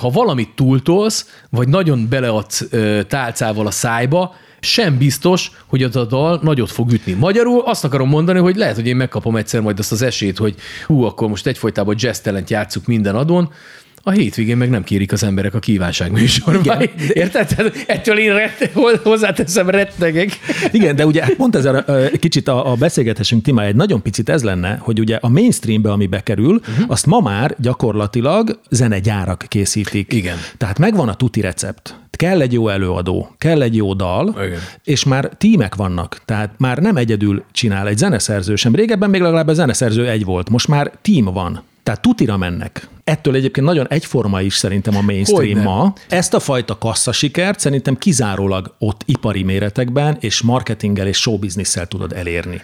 ha 0.01 0.09
valamit 0.11 0.55
túltolsz, 0.55 1.43
vagy 1.51 1.69
nagyon 1.69 2.07
beleadsz 2.09 2.69
tálcával 3.09 3.67
a 3.67 3.71
szájba, 3.71 4.35
sem 4.61 4.99
biztos, 4.99 5.51
hogy 5.67 5.83
az 5.83 5.97
a 5.97 6.05
dal 6.05 6.39
nagyot 6.43 6.71
fog 6.71 6.93
ütni. 6.93 7.13
Magyarul 7.13 7.63
azt 7.65 7.85
akarom 7.85 8.09
mondani, 8.09 8.39
hogy 8.39 8.57
lehet, 8.57 8.75
hogy 8.75 8.87
én 8.87 8.97
megkapom 8.97 9.37
egyszer 9.37 9.61
majd 9.61 9.79
azt 9.79 9.93
az 9.93 10.03
esélyt, 10.03 10.39
hogy 10.39 10.55
hú, 10.87 11.03
akkor 11.03 11.29
most 11.29 11.47
egyfolytában 11.47 11.95
jazz 11.99 12.19
talent 12.19 12.51
játsszuk 12.51 12.87
minden 12.87 13.15
adon, 13.15 13.53
a 14.03 14.11
hétvégén 14.11 14.57
meg 14.57 14.71
nem 14.71 14.85
kérik 14.85 15.13
az 15.13 15.23
emberek 15.23 15.55
a 15.55 15.59
kívánság 15.59 16.13
műsorban. 16.13 16.83
Érted? 17.09 17.47
Tehát 17.47 17.85
ettől 17.87 18.19
én 18.19 18.35
rett, 18.35 18.71
hozzáteszem, 19.03 19.71
rettegek. 19.71 20.39
Igen, 20.73 20.97
de 20.97 21.07
ugye 21.07 21.27
pont 21.37 21.57
ez 21.57 21.65
a, 21.65 21.85
kicsit 22.19 22.49
a, 22.49 22.71
a 22.71 22.75
beszélgetésünk 22.75 23.43
témája 23.43 23.69
egy 23.69 23.77
nagyon 23.77 24.03
picit 24.03 24.29
ez 24.29 24.43
lenne, 24.43 24.79
hogy 24.81 25.01
ugye 25.01 25.19
a 25.21 25.29
mainstreambe, 25.29 25.91
ami 25.93 26.07
bekerül, 26.07 26.55
uh-huh. 26.55 26.85
azt 26.89 27.07
ma 27.07 27.21
már 27.21 27.55
gyakorlatilag 27.59 28.61
zenegyárak 28.71 29.45
készítik. 29.49 30.13
Igen. 30.13 30.37
Tehát 30.57 30.79
megvan 30.79 31.09
a 31.09 31.15
tuti 31.15 31.41
recept. 31.41 31.99
Kell 32.11 32.41
egy 32.41 32.53
jó 32.53 32.69
előadó, 32.69 33.35
kell 33.39 33.63
egy 33.63 33.77
jó 33.77 33.95
dal, 33.95 34.35
Igen. 34.45 34.59
és 34.85 35.05
már 35.05 35.31
tímek 35.39 35.75
vannak, 35.75 36.21
tehát 36.25 36.51
már 36.59 36.79
nem 36.79 36.97
egyedül 36.97 37.45
csinál 37.53 37.89
egy 37.89 37.99
zeneszerző 37.99 38.57
sem. 38.57 38.75
Régebben 38.75 39.11
még 39.11 39.21
legalább 39.21 39.49
a 39.49 39.53
zeneszerző 39.53 40.09
egy 40.09 40.25
volt, 40.25 40.51
most 40.51 40.69
már 40.69 40.93
tím 41.03 41.25
van. 41.25 41.63
Tehát 41.91 42.05
tutira 42.05 42.37
mennek. 42.37 42.89
Ettől 43.05 43.35
egyébként 43.35 43.67
nagyon 43.67 43.89
egyforma 43.89 44.41
is 44.41 44.55
szerintem 44.55 44.97
a 44.97 45.01
mainstream 45.01 45.45
Hogyne. 45.45 45.63
ma. 45.63 45.93
Ezt 46.09 46.35
a 46.35 46.41
fajta 46.41 46.79
kasszasikert 46.79 47.61
szerintem 47.61 47.97
kizárólag 47.97 48.75
ott 48.79 49.03
ipari 49.05 49.43
méretekben 49.43 50.17
és 50.21 50.43
marketinggel 50.43 51.07
és 51.07 51.17
showbizniszsel 51.17 51.87
tudod 51.87 52.13
elérni. 52.13 52.61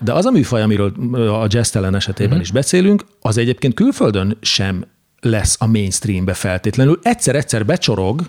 De 0.00 0.12
az 0.12 0.24
a 0.24 0.30
műfaj, 0.30 0.62
amiről 0.62 0.92
a 1.30 1.46
jazz 1.48 1.76
esetében 1.76 2.26
uh-huh. 2.26 2.42
is 2.42 2.50
beszélünk, 2.50 3.04
az 3.20 3.36
egyébként 3.36 3.74
külföldön 3.74 4.36
sem 4.40 4.84
lesz 5.20 5.56
a 5.58 5.66
mainstreambe 5.66 6.34
feltétlenül. 6.34 6.98
Egyszer-egyszer 7.02 7.66
becsorog, 7.66 8.22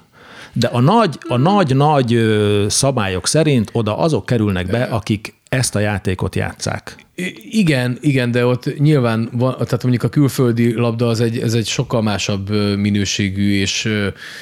de 0.53 0.67
a 0.67 0.79
nagy, 0.79 1.17
a 1.27 1.37
nagy-nagy 1.37 2.19
szabályok 2.67 3.27
szerint 3.27 3.69
oda 3.73 3.97
azok 3.97 4.25
kerülnek 4.25 4.67
be, 4.67 4.83
akik 4.83 5.33
ezt 5.49 5.75
a 5.75 5.79
játékot 5.79 6.35
játszák. 6.35 7.05
Igen, 7.49 7.97
igen, 8.01 8.31
de 8.31 8.45
ott 8.45 8.77
nyilván 8.79 9.29
van, 9.31 9.53
tehát 9.53 9.81
mondjuk 9.81 10.03
a 10.03 10.09
külföldi 10.09 10.73
labda 10.73 11.07
az 11.07 11.21
egy, 11.21 11.37
ez 11.37 11.53
egy 11.53 11.67
sokkal 11.67 12.01
másabb 12.01 12.49
minőségű 12.77 13.59
és, 13.59 13.89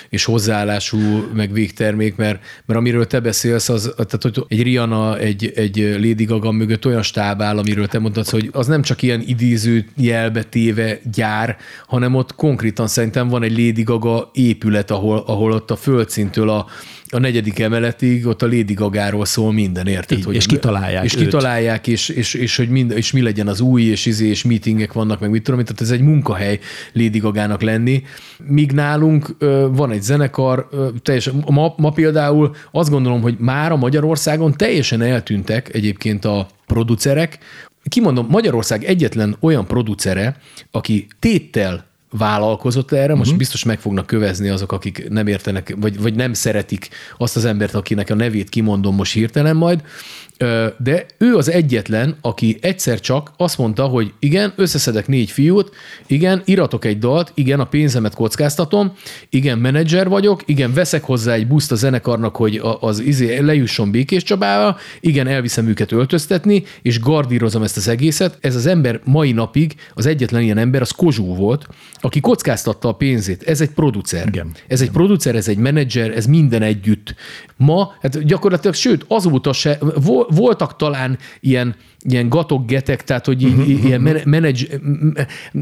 és 0.09 0.23
hozzáállású, 0.23 0.97
meg 1.33 1.51
végtermék, 1.51 2.15
mert, 2.15 2.39
mert 2.65 2.79
amiről 2.79 3.07
te 3.07 3.19
beszélsz, 3.19 3.69
az, 3.69 3.93
tehát 3.95 4.21
hogy 4.21 4.43
egy 4.47 4.61
Rihanna, 4.61 5.17
egy, 5.17 5.51
egy 5.55 5.77
Lady 5.77 6.23
Gaga 6.23 6.51
mögött 6.51 6.85
olyan 6.85 7.01
stáb 7.01 7.41
áll, 7.41 7.57
amiről 7.57 7.87
te 7.87 7.99
mondtad, 7.99 8.29
hogy 8.29 8.49
az 8.51 8.67
nem 8.67 8.81
csak 8.81 9.01
ilyen 9.01 9.23
idéző 9.25 9.85
jelbe 9.97 10.43
téve 10.43 10.99
gyár, 11.13 11.57
hanem 11.87 12.15
ott 12.15 12.35
konkrétan 12.35 12.87
szerintem 12.87 13.27
van 13.27 13.43
egy 13.43 13.57
Lady 13.57 13.83
Gaga 13.83 14.29
épület, 14.33 14.91
ahol, 14.91 15.23
ahol 15.27 15.51
ott 15.51 15.71
a 15.71 15.75
földszintől 15.75 16.49
a, 16.49 16.65
a 17.09 17.19
negyedik 17.19 17.59
emeletig 17.59 18.27
ott 18.27 18.41
a 18.41 18.45
Lady 18.45 18.73
Gagáról 18.73 19.25
szól 19.25 19.53
minden, 19.53 19.87
érted? 19.87 20.17
Így, 20.17 20.33
és 20.33 20.45
kitalálják 20.45 21.03
És 21.03 21.15
őt. 21.15 21.19
kitalálják, 21.19 21.87
és, 21.87 22.09
és, 22.09 22.33
és, 22.33 22.64
hogy 22.65 22.73
mind, 22.73 22.91
és 22.91 23.11
mi 23.11 23.21
legyen 23.21 23.47
az 23.47 23.61
új, 23.61 23.81
és 23.83 24.05
izé, 24.05 24.27
és 24.27 24.43
meetingek 24.43 24.93
vannak, 24.93 25.19
meg 25.19 25.29
mit 25.29 25.43
tudom, 25.43 25.63
tehát 25.63 25.81
ez 25.81 25.91
egy 25.91 26.01
munkahely 26.01 26.59
Lady 26.93 27.19
Gagának 27.19 27.61
lenni. 27.61 28.03
Míg 28.47 28.71
nálunk 28.71 29.35
ö, 29.37 29.67
van 29.71 29.91
egy 29.91 30.01
zenekar, 30.01 30.67
ö, 30.71 30.87
teljesen, 31.01 31.43
ma, 31.47 31.73
ma 31.77 31.89
például 31.89 32.55
azt 32.71 32.89
gondolom, 32.89 33.21
hogy 33.21 33.35
már 33.39 33.71
a 33.71 33.75
Magyarországon 33.75 34.53
teljesen 34.57 35.01
eltűntek 35.01 35.73
egyébként 35.73 36.25
a 36.25 36.47
producerek. 36.65 37.37
Kimondom, 37.89 38.27
Magyarország 38.29 38.83
egyetlen 38.83 39.37
olyan 39.39 39.65
producere, 39.65 40.37
aki 40.71 41.07
téttel 41.19 41.85
vállalkozott 42.17 42.91
erre, 42.91 43.11
most 43.11 43.21
uh-huh. 43.21 43.37
biztos 43.37 43.63
meg 43.63 43.79
fognak 43.79 44.05
kövezni 44.05 44.49
azok, 44.49 44.71
akik 44.71 45.09
nem 45.09 45.27
értenek, 45.27 45.75
vagy, 45.79 46.01
vagy 46.01 46.15
nem 46.15 46.33
szeretik 46.33 46.89
azt 47.17 47.35
az 47.35 47.45
embert, 47.45 47.75
akinek 47.75 48.09
a 48.09 48.15
nevét 48.15 48.49
kimondom 48.49 48.95
most 48.95 49.13
hirtelen 49.13 49.55
majd, 49.55 49.81
de 50.77 51.05
ő 51.17 51.35
az 51.35 51.49
egyetlen, 51.49 52.15
aki 52.21 52.57
egyszer 52.61 52.99
csak 52.99 53.31
azt 53.37 53.57
mondta, 53.57 53.85
hogy 53.85 54.13
igen, 54.19 54.53
összeszedek 54.55 55.07
négy 55.07 55.31
fiút, 55.31 55.71
igen, 56.07 56.41
iratok 56.45 56.85
egy 56.85 56.99
dalt, 56.99 57.31
igen, 57.33 57.59
a 57.59 57.65
pénzemet 57.65 58.15
kockáztatom, 58.15 58.93
igen, 59.29 59.57
menedzser 59.57 60.09
vagyok, 60.09 60.41
igen, 60.45 60.73
veszek 60.73 61.03
hozzá 61.03 61.33
egy 61.33 61.47
buszt 61.47 61.71
a 61.71 61.75
zenekarnak, 61.75 62.35
hogy 62.35 62.61
az 62.79 62.99
izé 62.99 63.37
lejusson 63.39 63.91
Békés 63.91 64.23
Csabába, 64.23 64.77
igen, 64.99 65.27
elviszem 65.27 65.67
őket 65.67 65.91
öltöztetni, 65.91 66.63
és 66.81 66.99
gardírozom 66.99 67.63
ezt 67.63 67.77
az 67.77 67.87
egészet. 67.87 68.37
Ez 68.41 68.55
az 68.55 68.65
ember 68.65 68.99
mai 69.03 69.31
napig, 69.31 69.75
az 69.93 70.05
egyetlen 70.05 70.41
ilyen 70.41 70.57
ember, 70.57 70.81
az 70.81 70.91
Kozsó 70.91 71.35
volt, 71.35 71.67
aki 71.99 72.19
kockáztatta 72.19 72.87
a 72.87 72.91
pénzét. 72.91 73.43
Ez 73.43 73.61
egy 73.61 73.69
producer. 73.69 74.27
Igen. 74.27 74.51
Ez 74.67 74.81
egy 74.81 74.91
producer, 74.91 75.35
ez 75.35 75.47
egy 75.47 75.57
menedzser, 75.57 76.11
ez 76.11 76.25
minden 76.25 76.61
együtt. 76.61 77.15
Ma, 77.57 77.95
hát 78.01 78.25
gyakorlatilag, 78.25 78.75
sőt, 78.75 79.05
azóta 79.07 79.53
se, 79.53 79.79
voltak 80.29 80.75
talán 80.75 81.17
ilyen, 81.39 81.75
ilyen 81.99 82.29
gatoggetek, 82.29 83.03
tehát 83.03 83.25
hogy 83.25 83.41
Mhm, 83.41 83.59
uh-huh, 83.59 83.85
ilyen 83.85 84.01
men- 84.01 84.21
menedzs, 84.25 84.65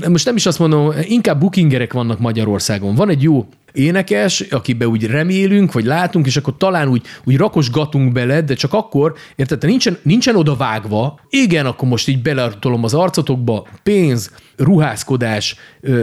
most 0.09 0.25
nem 0.25 0.35
is 0.35 0.45
azt 0.45 0.59
mondom, 0.59 0.91
inkább 1.01 1.39
bookingerek 1.39 1.93
vannak 1.93 2.19
Magyarországon. 2.19 2.95
Van 2.95 3.09
egy 3.09 3.21
jó 3.23 3.45
énekes, 3.73 4.39
akibe 4.39 4.87
úgy 4.87 5.05
remélünk, 5.05 5.71
vagy 5.71 5.85
látunk, 5.85 6.25
és 6.25 6.37
akkor 6.37 6.57
talán 6.57 6.87
úgy, 6.87 7.01
úgy 7.23 7.37
rakosgatunk 7.37 8.11
bele, 8.11 8.41
de 8.41 8.53
csak 8.53 8.73
akkor, 8.73 9.15
érted, 9.35 9.59
te 9.59 9.67
nincsen, 9.67 9.97
nincsen 10.01 10.35
oda 10.35 10.55
vágva, 10.55 11.19
igen, 11.29 11.65
akkor 11.65 11.87
most 11.87 12.07
így 12.07 12.21
beletolom 12.21 12.83
az 12.83 12.93
arcotokba, 12.93 13.67
pénz, 13.83 14.31
ruházkodás, 14.57 15.55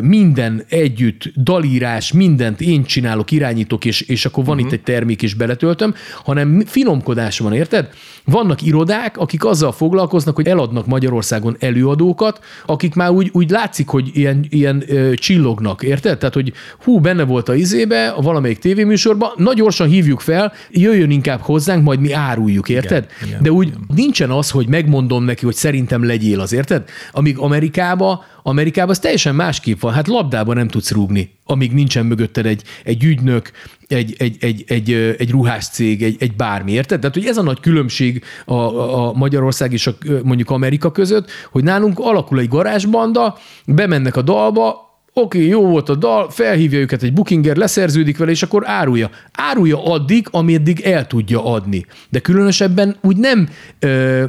minden 0.03 0.65
együtt, 0.69 1.33
dalírás, 1.37 2.13
mindent 2.13 2.61
én 2.61 2.85
csinálok, 2.85 3.31
irányítok, 3.31 3.85
és, 3.85 4.01
és 4.01 4.27
akkor 4.27 4.45
van 4.45 4.55
uh-huh. 4.55 4.73
itt 4.73 4.79
egy 4.79 4.85
termék, 4.85 5.23
és 5.23 5.35
beletöltöm, 5.35 5.95
hanem 6.25 6.63
finomkodás 6.67 7.39
van, 7.39 7.53
érted? 7.53 7.89
Vannak 8.25 8.63
irodák, 8.63 9.17
akik 9.17 9.45
azzal 9.45 9.73
foglalkoznak, 9.73 10.35
hogy 10.35 10.47
eladnak 10.47 10.87
Magyarországon 10.87 11.57
előadókat, 11.59 12.41
akik 12.67 12.95
már 12.95 13.11
úgy, 13.11 13.31
úgy 13.33 13.51
látszik, 13.51 13.89
hogy 13.89 14.11
ilyen, 14.13 14.47
ilyen 14.49 14.85
ö, 14.87 15.15
csillognak, 15.15 15.83
érted? 15.83 16.19
Tehát, 16.19 16.35
hogy 16.35 16.53
hú, 16.85 17.01
benne 17.01 17.25
volt 17.25 17.49
a 17.49 17.55
izébe, 17.55 18.09
a 18.09 18.21
valamelyik 18.21 18.59
tévéműsorba, 18.59 19.33
nagy 19.37 19.57
gyorsan 19.57 19.89
hívjuk 19.89 20.21
fel, 20.21 20.53
jöjjön 20.71 21.11
inkább 21.11 21.41
hozzánk, 21.41 21.85
majd 21.85 22.01
mi 22.01 22.13
áruljuk, 22.13 22.69
érted? 22.69 23.07
Igen, 23.17 23.29
igen, 23.29 23.43
De 23.43 23.53
úgy 23.53 23.67
igen. 23.67 23.87
nincsen 23.95 24.31
az, 24.31 24.51
hogy 24.51 24.69
megmondom 24.69 25.25
neki, 25.25 25.45
hogy 25.45 25.55
szerintem 25.55 26.05
legyél 26.05 26.41
az, 26.41 26.53
érted? 26.53 26.85
Amíg 27.13 27.39
Amerikába, 27.39 28.25
Amerikában 28.43 28.91
az 28.91 28.99
teljesen 28.99 29.35
másképp 29.35 29.81
van. 29.81 29.93
Hát 29.93 30.09
labdában 30.09 30.57
nem 30.57 30.69
tudsz 30.69 30.91
rúgni, 30.91 31.31
amíg 31.45 31.73
nincsen 31.73 32.07
mögötted 32.07 32.47
egy, 32.47 32.63
egy 32.85 33.05
ügynök, 33.05 33.51
egy, 33.89 34.15
egy, 34.19 34.37
egy, 34.41 34.65
egy, 34.67 34.93
egy 35.19 35.31
ruháscég, 35.31 36.03
egy, 36.03 36.17
egy 36.19 36.37
bármi, 36.37 36.73
érted? 36.73 37.01
Tehát, 37.01 37.15
hogy 37.15 37.27
ez 37.27 37.37
a 37.37 37.43
nagy 37.43 37.61
különbség 37.61 38.25
a, 38.45 38.55
a 38.55 39.13
Magyarország 39.13 39.73
és 39.73 39.87
a, 39.87 39.97
mondjuk 40.23 40.51
Amerika 40.51 40.91
között, 40.93 41.31
hogy 41.51 41.65
nálunk 41.65 41.99
alakul 41.99 42.39
egy 42.39 42.49
garázsbanda, 42.49 43.39
bemennek 43.67 44.17
a 44.17 44.23
dalba, 44.23 44.90
Oké, 45.13 45.39
okay, 45.39 45.51
jó 45.51 45.67
volt 45.67 45.89
a 45.89 45.95
dal, 45.95 46.31
felhívja 46.31 46.79
őket 46.79 47.03
egy 47.03 47.13
bookinger, 47.13 47.57
leszerződik 47.57 48.19
vele, 48.19 48.31
és 48.31 48.43
akkor 48.43 48.63
árulja. 48.67 49.11
Árulja 49.33 49.85
addig, 49.85 50.27
ameddig 50.31 50.81
el 50.81 51.07
tudja 51.07 51.45
adni. 51.45 51.87
De 52.09 52.19
különösebben 52.19 52.97
úgy 53.01 53.17
nem 53.17 53.49
ö, 53.79 54.25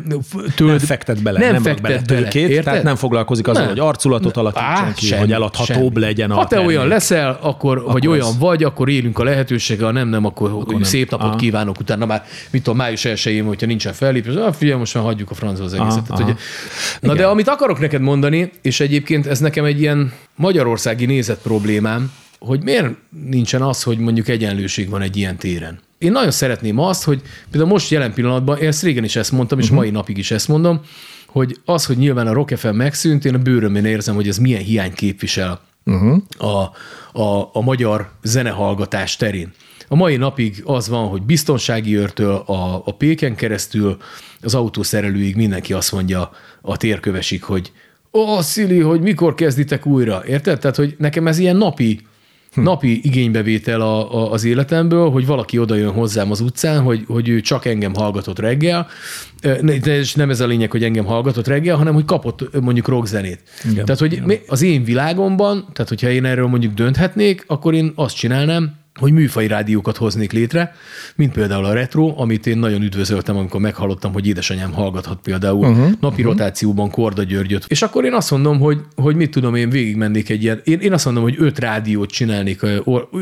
tölt, 0.56 0.70
nem 0.70 0.80
fektet 0.80 1.24
bele, 1.24 1.40
nem, 1.40 1.52
nem 1.52 1.62
fektet 1.62 1.82
bele 1.82 2.02
tőkét, 2.02 2.50
bele, 2.50 2.62
tehát 2.62 2.84
nem 2.84 2.96
foglalkozik 2.96 3.48
azzal, 3.48 3.62
nem. 3.62 3.72
hogy 3.72 3.80
arculatot 3.80 4.38
alakítson 4.38 4.94
ki, 4.94 5.06
semmi, 5.06 5.22
hogy 5.22 5.32
eladhatóbb 5.32 5.94
semmi. 5.94 6.00
legyen 6.00 6.32
a 6.32 6.34
Ha 6.34 6.42
te 6.42 6.48
termék. 6.48 6.68
olyan 6.68 6.88
leszel, 6.88 7.38
akkor, 7.42 7.78
akkor 7.78 7.92
vagy 7.92 8.08
olyan 8.08 8.30
vagy, 8.40 8.64
akkor 8.64 8.90
élünk 8.90 9.20
a 9.20 9.24
lehetőséggel, 9.24 9.86
ha 9.86 9.92
nem, 9.92 10.08
nem, 10.08 10.26
akkor, 10.26 10.50
akkor 10.50 10.74
nem. 10.74 10.84
szép 10.84 11.10
napot 11.10 11.28
aha. 11.28 11.36
kívánok 11.36 11.80
utána 11.80 12.06
már, 12.06 12.26
mit 12.52 12.64
tudom, 12.64 12.78
május 12.78 13.06
1 13.06 13.44
hogyha 13.46 13.66
nincsen 13.68 13.94
fellépés, 13.94 14.36
ah, 14.36 14.54
figyelj, 14.54 14.80
most 14.80 14.94
már 14.94 15.04
hagyjuk 15.04 15.32
a 15.32 15.34
francba 15.34 15.64
az 15.64 15.74
egészet. 15.74 16.04
Aha, 16.08 16.18
tehát, 16.18 16.24
Hogy, 16.24 16.36
na 17.10 17.14
de 17.14 17.26
amit 17.26 17.48
akarok 17.48 17.80
neked 17.80 18.02
mondani, 18.02 18.52
és 18.62 18.80
egyébként 18.80 19.28
ez 19.28 19.40
nekem 19.40 19.66
egy 19.66 19.82
ilyen 19.82 20.12
magyarországi 20.42 21.06
nézet 21.06 21.42
problémám, 21.42 22.12
hogy 22.40 22.64
miért 22.64 22.94
nincsen 23.10 23.62
az, 23.62 23.84
hogy 23.84 23.98
mondjuk 23.98 24.28
egyenlőség 24.28 24.90
van 24.90 25.02
egy 25.02 25.18
ilyen 25.18 25.38
téren. 25.38 25.80
Én 25.98 26.12
nagyon 26.12 26.32
szeretném 26.32 26.80
azt, 26.80 27.04
hogy 27.04 27.22
például 27.50 27.72
most 27.72 27.90
jelen 27.90 28.14
pillanatban, 28.14 28.58
én 28.58 28.68
ezt 28.68 28.84
régen 28.84 29.04
is 29.04 29.16
ezt 29.16 29.32
mondtam, 29.32 29.60
és 29.60 29.66
uh-huh. 29.66 29.80
mai 29.80 29.90
napig 29.90 30.18
is 30.18 30.32
ezt 30.32 30.48
mondom, 30.48 30.82
hogy 31.28 31.60
az, 31.66 31.86
hogy 31.86 31.98
nyilván 31.98 32.28
a 32.28 32.34
Rock 32.34 32.58
FM 32.58 32.76
megszűnt, 32.76 33.26
én 33.26 33.34
a 33.34 33.38
bőrömén 33.38 33.86
érzem, 33.86 34.16
hogy 34.16 34.28
ez 34.28 34.38
milyen 34.38 34.62
hiány 34.62 34.94
képvisel 34.94 35.62
uh-huh. 35.86 36.22
a, 36.38 36.72
a, 37.22 37.50
a 37.54 37.62
magyar 37.62 38.12
zenehallgatás 38.24 39.16
terén. 39.16 39.52
A 39.88 39.96
mai 39.96 40.18
napig 40.18 40.62
az 40.66 40.90
van, 40.90 41.08
hogy 41.08 41.22
biztonsági 41.22 41.98
őrtől 41.98 42.36
a, 42.36 42.82
a 42.86 42.96
péken 42.98 43.36
keresztül 43.36 43.98
az 44.42 44.56
autószerelőig 44.56 45.36
mindenki 45.36 45.74
azt 45.74 45.92
mondja 45.92 46.32
a 46.62 46.78
térkövesig, 46.78 47.44
hogy 47.44 47.72
ó, 48.14 48.42
Szili, 48.42 48.80
hogy 48.80 49.02
mikor 49.02 49.36
kezditek 49.36 49.86
újra, 49.86 50.24
érted? 50.28 50.60
Tehát, 50.60 50.76
hogy 50.76 50.96
nekem 50.98 51.28
ez 51.28 51.38
ilyen 51.38 51.56
napi, 51.56 52.00
hm. 52.54 52.62
napi 52.62 53.00
igénybevétel 53.04 53.82
a, 53.82 54.16
a, 54.16 54.32
az 54.32 54.44
életemből, 54.44 55.10
hogy 55.10 55.26
valaki 55.26 55.60
oda 55.60 55.76
jön 55.76 55.92
hozzám 55.92 56.32
az 56.32 56.42
utcán, 56.42 56.82
hogy, 56.82 57.04
hogy 57.08 57.30
ő 57.30 57.42
csak 57.42 57.66
engem 57.66 57.94
hallgatott 57.94 58.40
reggel, 58.40 58.88
és 59.84 60.16
nem 60.16 60.30
ez 60.30 60.40
a 60.40 60.48
lényeg, 60.48 60.72
hogy 60.72 60.84
engem 60.84 61.06
hallgatott 61.06 61.48
reggel, 61.48 61.76
hanem 61.76 61.94
hogy 61.94 62.06
kapott 62.06 62.62
mondjuk 62.62 62.88
rockzenét. 62.88 63.40
Igen, 63.72 63.86
tehát, 63.86 64.00
hogy 64.00 64.14
igen. 64.14 64.40
az 64.48 64.62
én 64.62 64.84
világomban, 64.84 65.68
tehát 65.74 65.90
hogyha 65.90 66.10
én 66.10 66.26
erről 66.26 66.48
mondjuk 66.48 66.74
dönthetnék, 66.74 67.44
akkor 67.48 67.74
én 67.74 67.92
azt 67.96 68.16
csinálnám, 68.16 68.80
hogy 69.02 69.12
műfai 69.12 69.48
rádiókat 69.48 69.98
hoznék 69.98 70.32
létre, 70.32 70.76
mint 71.16 71.32
például 71.32 71.66
a 71.66 71.74
Retro, 71.74 72.14
amit 72.18 72.48
én 72.48 72.58
nagyon 72.58 72.82
üdvözöltem, 72.82 73.38
amikor 73.38 73.62
meghallottam, 73.62 74.14
hogy 74.14 74.28
édesanyám 74.28 74.74
hallgathat 74.74 75.20
például 75.24 75.68
uh-huh, 75.68 75.92
napi 76.00 76.06
uh-huh. 76.06 76.24
rotációban 76.24 76.90
Korda 76.90 77.24
Györgyöt. 77.24 77.66
És 77.68 77.82
akkor 77.82 78.06
én 78.06 78.14
azt 78.14 78.32
mondom, 78.32 78.60
hogy, 78.60 78.80
hogy 78.96 79.16
mit 79.16 79.32
tudom, 79.32 79.56
én 79.56 79.70
végigmennék 79.70 80.30
egy 80.30 80.44
ilyen, 80.44 80.62
én, 80.64 80.80
én 80.80 80.94
azt 80.94 81.06
mondom, 81.06 81.24
hogy 81.24 81.36
öt 81.38 81.60
rádiót 81.60 82.10
csinálnék, 82.10 82.62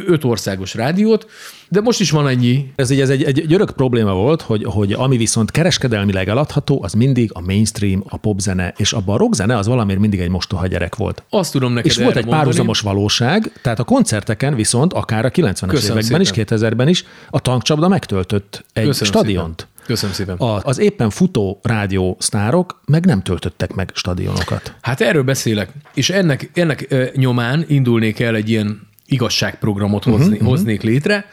öt 0.08 0.24
országos 0.24 0.74
rádiót, 0.74 1.28
de 1.70 1.82
most 1.82 2.00
is 2.00 2.12
van 2.12 2.28
ennyi. 2.28 2.72
Ez, 2.76 2.92
egy, 2.92 3.00
ez 3.00 3.10
egy, 3.10 3.24
egy 3.24 3.54
örök 3.54 3.72
probléma 3.72 4.14
volt, 4.14 4.42
hogy, 4.42 4.64
hogy 4.64 4.94
ami 4.94 5.18
viszont 5.18 5.52
kereskedelmileg 5.52 6.28
eladható, 6.28 6.84
az 6.84 6.94
mindig 6.94 7.30
a 7.34 7.42
mainstream, 7.42 8.04
a 8.08 8.18
popzene, 8.18 8.74
és 8.78 8.94
abban 8.94 9.16
a 9.16 9.18
rockzene 9.18 9.58
az 9.58 9.68
valamiért 9.68 10.00
mindig 10.00 10.20
egy 10.20 10.30
mostoha 10.30 10.68
gyerek 10.68 10.96
volt. 10.96 11.24
Azt 11.30 11.52
tudom 11.52 11.74
neked 11.74 11.92
És 11.92 11.98
volt 11.98 12.10
egy 12.10 12.16
mondani. 12.16 12.38
párhuzamos 12.38 12.80
valóság, 12.80 13.52
tehát 13.62 13.80
a 13.80 13.84
koncerteken 13.84 14.56
viszont 14.56 14.94
akár 14.94 15.26
a 15.26 15.30
90-es 15.30 15.84
években 15.84 16.02
szépen. 16.02 16.22
is, 16.22 16.32
2000-ben 16.34 16.88
is 16.88 17.04
a 17.30 17.40
tankcsapda 17.40 17.88
megtöltött 17.88 18.66
egy 18.74 18.86
Köszönöm 18.86 19.14
stadiont. 19.14 19.60
Szépen. 19.60 19.78
Köszönöm 19.86 20.16
szépen. 20.16 20.36
A, 20.36 20.60
az 20.64 20.80
éppen 20.80 21.10
futó 21.10 21.60
rádió 21.64 22.18
sztárok 22.20 22.82
meg 22.86 23.06
nem 23.06 23.22
töltöttek 23.22 23.74
meg 23.74 23.92
stadionokat. 23.94 24.74
Hát 24.82 25.02
erről 25.02 25.24
beszélek, 25.24 25.70
és 25.94 26.10
ennek, 26.10 26.50
ennek 26.54 26.96
nyomán 27.16 27.66
indulnék 27.68 28.20
el 28.20 28.36
egy 28.36 28.50
ilyen 28.50 28.88
igazságprogramot 29.06 30.04
hozni, 30.04 30.34
uh-huh, 30.34 30.48
hoznék 30.48 30.82
létre, 30.82 31.26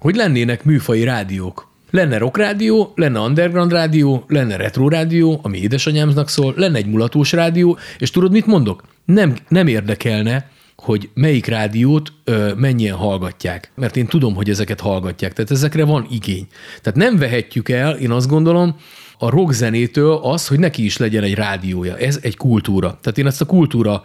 hogy 0.00 0.16
lennének 0.16 0.64
műfai 0.64 1.04
rádiók. 1.04 1.68
Lenne 1.90 2.18
rock 2.18 2.36
rádió, 2.36 2.92
lenne 2.94 3.20
underground 3.20 3.72
rádió, 3.72 4.24
lenne 4.28 4.56
retro 4.56 4.88
rádió, 4.88 5.40
ami 5.42 5.58
édesanyámnak 5.58 6.28
szól, 6.28 6.54
lenne 6.56 6.76
egy 6.76 6.86
mulatós 6.86 7.32
rádió, 7.32 7.78
és 7.98 8.10
tudod, 8.10 8.32
mit 8.32 8.46
mondok? 8.46 8.82
Nem, 9.04 9.36
nem 9.48 9.66
érdekelne, 9.66 10.50
hogy 10.76 11.08
melyik 11.14 11.46
rádiót 11.46 12.12
ö, 12.24 12.52
mennyien 12.56 12.96
hallgatják. 12.96 13.72
Mert 13.74 13.96
én 13.96 14.06
tudom, 14.06 14.34
hogy 14.34 14.50
ezeket 14.50 14.80
hallgatják. 14.80 15.32
Tehát 15.32 15.50
ezekre 15.50 15.84
van 15.84 16.06
igény. 16.10 16.46
Tehát 16.82 16.98
nem 16.98 17.16
vehetjük 17.16 17.68
el, 17.68 17.96
én 17.96 18.10
azt 18.10 18.28
gondolom, 18.28 18.76
a 19.22 19.30
rockzenétől 19.30 20.18
az, 20.22 20.48
hogy 20.48 20.58
neki 20.58 20.84
is 20.84 20.96
legyen 20.96 21.22
egy 21.22 21.34
rádiója. 21.34 21.96
Ez 21.96 22.18
egy 22.22 22.36
kultúra. 22.36 22.98
Tehát 23.00 23.18
én 23.18 23.26
ezt 23.26 23.40
a 23.40 23.46
kultúra 23.46 24.02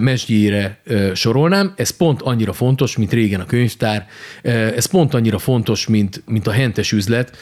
mesdjére 0.00 0.80
sorolnám, 1.14 1.72
ez 1.76 1.90
pont 1.90 2.22
annyira 2.22 2.52
fontos, 2.52 2.96
mint 2.96 3.12
régen 3.12 3.40
a 3.40 3.44
könyvtár, 3.44 4.06
ez 4.42 4.86
pont 4.86 5.14
annyira 5.14 5.38
fontos, 5.38 5.86
mint, 5.86 6.22
mint 6.26 6.46
a 6.46 6.50
hentes 6.50 6.92
üzlet, 6.92 7.36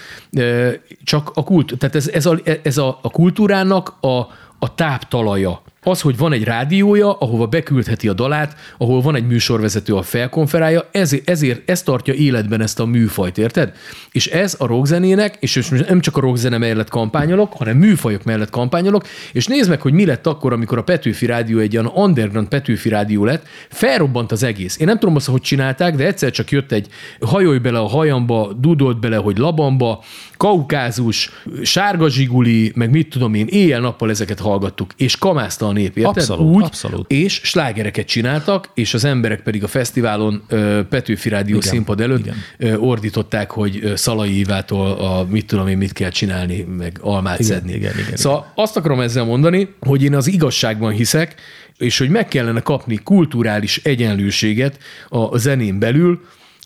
csak 1.04 1.30
a 1.34 1.44
kult, 1.44 1.78
tehát 1.78 1.94
ez, 1.94 2.08
ez, 2.08 2.26
a, 2.26 2.38
ez 2.62 2.78
a, 2.78 2.98
a 3.02 3.10
kultúrának 3.10 3.96
a, 4.00 4.18
a 4.58 4.74
táptalaja 4.74 5.62
az, 5.84 6.00
hogy 6.00 6.16
van 6.16 6.32
egy 6.32 6.44
rádiója, 6.44 7.12
ahova 7.12 7.46
beküldheti 7.46 8.08
a 8.08 8.12
dalát, 8.12 8.56
ahol 8.78 9.00
van 9.00 9.14
egy 9.14 9.26
műsorvezető, 9.26 9.94
a 9.94 10.02
felkonferálja, 10.02 10.88
ezért, 10.92 11.30
ezért 11.30 11.70
ez 11.70 11.82
tartja 11.82 12.14
életben 12.14 12.60
ezt 12.60 12.80
a 12.80 12.84
műfajt, 12.84 13.38
érted? 13.38 13.72
És 14.12 14.26
ez 14.26 14.56
a 14.58 14.66
rockzenének, 14.66 15.36
és 15.40 15.70
most 15.70 15.88
nem 15.88 16.00
csak 16.00 16.16
a 16.16 16.20
rockzene 16.20 16.58
mellett 16.58 16.88
kampányolok, 16.88 17.52
hanem 17.52 17.76
műfajok 17.76 18.24
mellett 18.24 18.50
kampányolok, 18.50 19.06
és 19.32 19.46
nézd 19.46 19.68
meg, 19.68 19.80
hogy 19.80 19.92
mi 19.92 20.06
lett 20.06 20.26
akkor, 20.26 20.52
amikor 20.52 20.78
a 20.78 20.82
Petőfi 20.82 21.26
Rádió 21.26 21.58
egy 21.58 21.76
olyan 21.76 21.92
underground 21.94 22.48
Petőfi 22.48 22.88
Rádió 22.88 23.24
lett, 23.24 23.46
felrobbant 23.68 24.32
az 24.32 24.42
egész. 24.42 24.78
Én 24.78 24.86
nem 24.86 24.98
tudom 24.98 25.16
azt, 25.16 25.26
hogy 25.26 25.40
csinálták, 25.40 25.94
de 25.94 26.06
egyszer 26.06 26.30
csak 26.30 26.50
jött 26.50 26.72
egy 26.72 26.88
hajolj 27.20 27.58
bele 27.58 27.78
a 27.78 27.88
hajamba, 27.88 28.52
dudolt 28.58 29.00
bele, 29.00 29.16
hogy 29.16 29.38
labamba, 29.38 30.04
kaukázus, 30.36 31.30
sárga 31.62 32.08
zsiguli, 32.08 32.72
meg 32.74 32.90
mit 32.90 33.08
tudom 33.08 33.34
én, 33.34 33.46
éjjel-nappal 33.46 34.10
ezeket 34.10 34.40
hallgattuk, 34.40 34.92
és 34.96 35.18
kamászta 35.18 35.66
a 35.66 35.72
nép, 35.74 35.96
érted? 35.96 36.16
Abszolút, 36.16 36.54
Úgy, 36.54 36.62
abszolút. 36.62 37.10
És 37.10 37.40
slágereket 37.42 38.06
csináltak, 38.06 38.70
és 38.74 38.94
az 38.94 39.04
emberek 39.04 39.42
pedig 39.42 39.64
a 39.64 39.68
fesztiválon 39.68 40.42
Petőfi 40.88 41.28
Rádió 41.28 41.56
igen, 41.56 41.68
színpad 41.68 42.00
előtt 42.00 42.26
igen. 42.58 42.78
ordították, 42.80 43.50
hogy 43.50 43.92
Szalai 43.96 44.38
Ivától 44.38 44.90
a 44.90 45.26
mit 45.28 45.46
tudom 45.46 45.68
én 45.68 45.76
mit 45.76 45.92
kell 45.92 46.10
csinálni, 46.10 46.62
meg 46.62 46.98
almát 47.00 47.40
igen, 47.40 47.52
szedni. 47.52 47.72
Igen, 47.72 47.92
igen, 47.98 48.16
szóval 48.16 48.38
igen. 48.38 48.52
azt 48.54 48.76
akarom 48.76 49.00
ezzel 49.00 49.24
mondani, 49.24 49.74
hogy 49.80 50.02
én 50.02 50.14
az 50.14 50.26
igazságban 50.26 50.92
hiszek, 50.92 51.34
és 51.78 51.98
hogy 51.98 52.08
meg 52.08 52.28
kellene 52.28 52.60
kapni 52.60 52.96
kulturális 52.96 53.80
egyenlőséget 53.82 54.78
a 55.08 55.38
zenén 55.38 55.78
belül, 55.78 56.20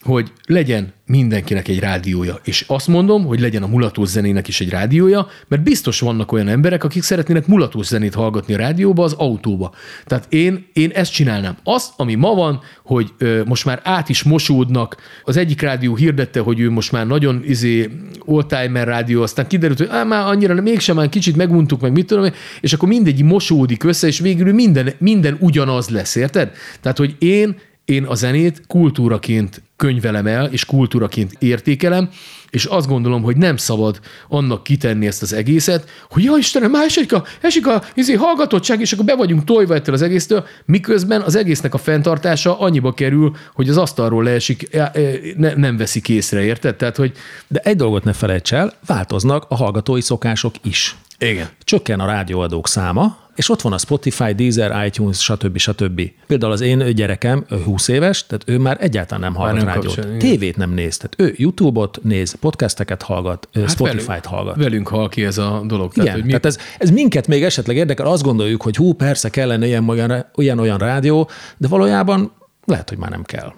hogy 0.04 0.32
legyen 0.46 0.92
mindenkinek 1.06 1.68
egy 1.68 1.78
rádiója. 1.78 2.40
És 2.44 2.64
azt 2.66 2.88
mondom, 2.88 3.24
hogy 3.24 3.40
legyen 3.40 3.62
a 3.62 3.66
mulatós 3.66 4.08
zenének 4.08 4.48
is 4.48 4.60
egy 4.60 4.68
rádiója, 4.68 5.26
mert 5.48 5.62
biztos 5.62 6.00
vannak 6.00 6.32
olyan 6.32 6.48
emberek, 6.48 6.84
akik 6.84 7.02
szeretnének 7.02 7.46
mulatós 7.46 7.86
zenét 7.86 8.14
hallgatni 8.14 8.54
a 8.54 8.56
rádióba, 8.56 9.04
az 9.04 9.12
autóba. 9.12 9.74
Tehát 10.04 10.26
én, 10.32 10.66
én 10.72 10.90
ezt 10.90 11.12
csinálnám. 11.12 11.56
Azt, 11.64 11.92
ami 11.96 12.14
ma 12.14 12.34
van, 12.34 12.60
hogy 12.84 13.12
ö, 13.18 13.42
most 13.44 13.64
már 13.64 13.80
át 13.84 14.08
is 14.08 14.22
mosódnak, 14.22 14.96
az 15.24 15.36
egyik 15.36 15.60
rádió 15.60 15.96
hirdette, 15.96 16.40
hogy 16.40 16.60
ő 16.60 16.70
most 16.70 16.92
már 16.92 17.06
nagyon 17.06 17.42
izé, 17.44 17.90
oldtimer 18.24 18.86
rádió, 18.86 19.22
aztán 19.22 19.46
kiderült, 19.46 19.78
hogy 19.78 19.88
á, 19.90 20.04
már 20.04 20.26
annyira 20.26 20.54
mégsem, 20.54 20.96
már 20.96 21.08
kicsit 21.08 21.36
meguntuk, 21.36 21.80
meg 21.80 21.92
mit 21.92 22.06
tudom, 22.06 22.30
és 22.60 22.72
akkor 22.72 22.88
mindegy 22.88 23.22
mosódik 23.22 23.84
össze, 23.84 24.06
és 24.06 24.18
végül 24.18 24.52
minden, 24.52 24.92
minden 24.98 25.36
ugyanaz 25.40 25.88
lesz, 25.88 26.14
érted? 26.14 26.50
Tehát, 26.80 26.98
hogy 26.98 27.16
én 27.18 27.56
én 27.88 28.04
a 28.04 28.14
zenét 28.14 28.62
kultúraként 28.66 29.62
könyvelem 29.76 30.26
el, 30.26 30.46
és 30.46 30.64
kultúraként 30.64 31.32
értékelem, 31.38 32.08
és 32.50 32.64
azt 32.64 32.86
gondolom, 32.86 33.22
hogy 33.22 33.36
nem 33.36 33.56
szabad 33.56 34.00
annak 34.28 34.62
kitenni 34.62 35.06
ezt 35.06 35.22
az 35.22 35.32
egészet, 35.32 35.88
hogy 36.10 36.24
ja 36.24 36.36
Istenem, 36.36 36.70
már 36.70 36.84
esik 36.84 37.12
a, 37.12 37.24
esik 37.40 37.66
a 37.66 37.82
izé, 37.94 38.14
hallgatottság, 38.14 38.80
és 38.80 38.92
akkor 38.92 39.04
be 39.04 39.16
vagyunk 39.16 39.44
tojva 39.44 39.74
ettől 39.74 39.94
az 39.94 40.02
egésztől, 40.02 40.46
miközben 40.64 41.20
az 41.20 41.34
egésznek 41.34 41.74
a 41.74 41.78
fenntartása 41.78 42.58
annyiba 42.58 42.94
kerül, 42.94 43.36
hogy 43.54 43.68
az 43.68 43.76
asztalról 43.76 44.24
leesik, 44.24 44.74
e, 44.74 44.78
e, 44.94 45.00
ne, 45.36 45.54
nem 45.54 45.76
veszik 45.76 46.08
észre, 46.08 46.42
érted? 46.42 46.76
Tehát, 46.76 46.96
hogy... 46.96 47.12
De 47.46 47.60
egy 47.60 47.76
dolgot 47.76 48.04
ne 48.04 48.12
felejts 48.12 48.52
el, 48.52 48.72
változnak 48.86 49.44
a 49.48 49.56
hallgatói 49.56 50.00
szokások 50.00 50.54
is. 50.62 50.96
Igen. 51.18 51.48
Csökken 51.64 52.00
a 52.00 52.06
rádióadók 52.06 52.68
száma, 52.68 53.27
és 53.38 53.50
ott 53.50 53.60
van 53.60 53.72
a 53.72 53.78
Spotify, 53.78 54.32
Deezer, 54.32 54.86
iTunes, 54.86 55.22
stb. 55.22 55.58
stb. 55.58 56.10
Például 56.26 56.52
az 56.52 56.60
én 56.60 56.94
gyerekem, 56.94 57.44
ő 57.50 57.56
20 57.56 57.88
éves, 57.88 58.26
tehát 58.26 58.42
ő 58.46 58.58
már 58.58 58.76
egyáltalán 58.80 59.20
nem 59.20 59.34
hallgat 59.34 59.56
nem 59.56 59.66
rádiót. 59.66 60.18
Tévét 60.18 60.56
nem 60.56 60.70
néz, 60.70 60.96
tehát 60.96 61.14
ő 61.18 61.34
YouTube-ot 61.36 61.98
néz, 62.02 62.34
podcasteket 62.40 63.02
hallgat, 63.02 63.48
hát 63.54 63.70
Spotify-t 63.70 64.26
hallgat. 64.26 64.56
Velünk 64.56 64.88
hal 64.88 65.08
ki 65.08 65.24
ez 65.24 65.38
a 65.38 65.62
dolog. 65.66 65.92
Igen, 65.92 66.04
Tehát, 66.04 66.20
hogy 66.20 66.22
mi, 66.22 66.28
tehát 66.28 66.46
ez, 66.46 66.58
ez 66.78 66.90
minket 66.90 67.26
még 67.26 67.44
esetleg 67.44 67.76
érdekel, 67.76 68.06
azt 68.06 68.22
gondoljuk, 68.22 68.62
hogy 68.62 68.76
hú, 68.76 68.92
persze 68.92 69.28
kellene 69.28 69.66
ilyen 69.66 69.88
olyan, 69.88 70.26
olyan, 70.34 70.58
olyan 70.58 70.78
rádió, 70.78 71.30
de 71.56 71.68
valójában 71.68 72.32
lehet, 72.64 72.88
hogy 72.88 72.98
már 72.98 73.10
nem 73.10 73.22
kell. 73.22 73.52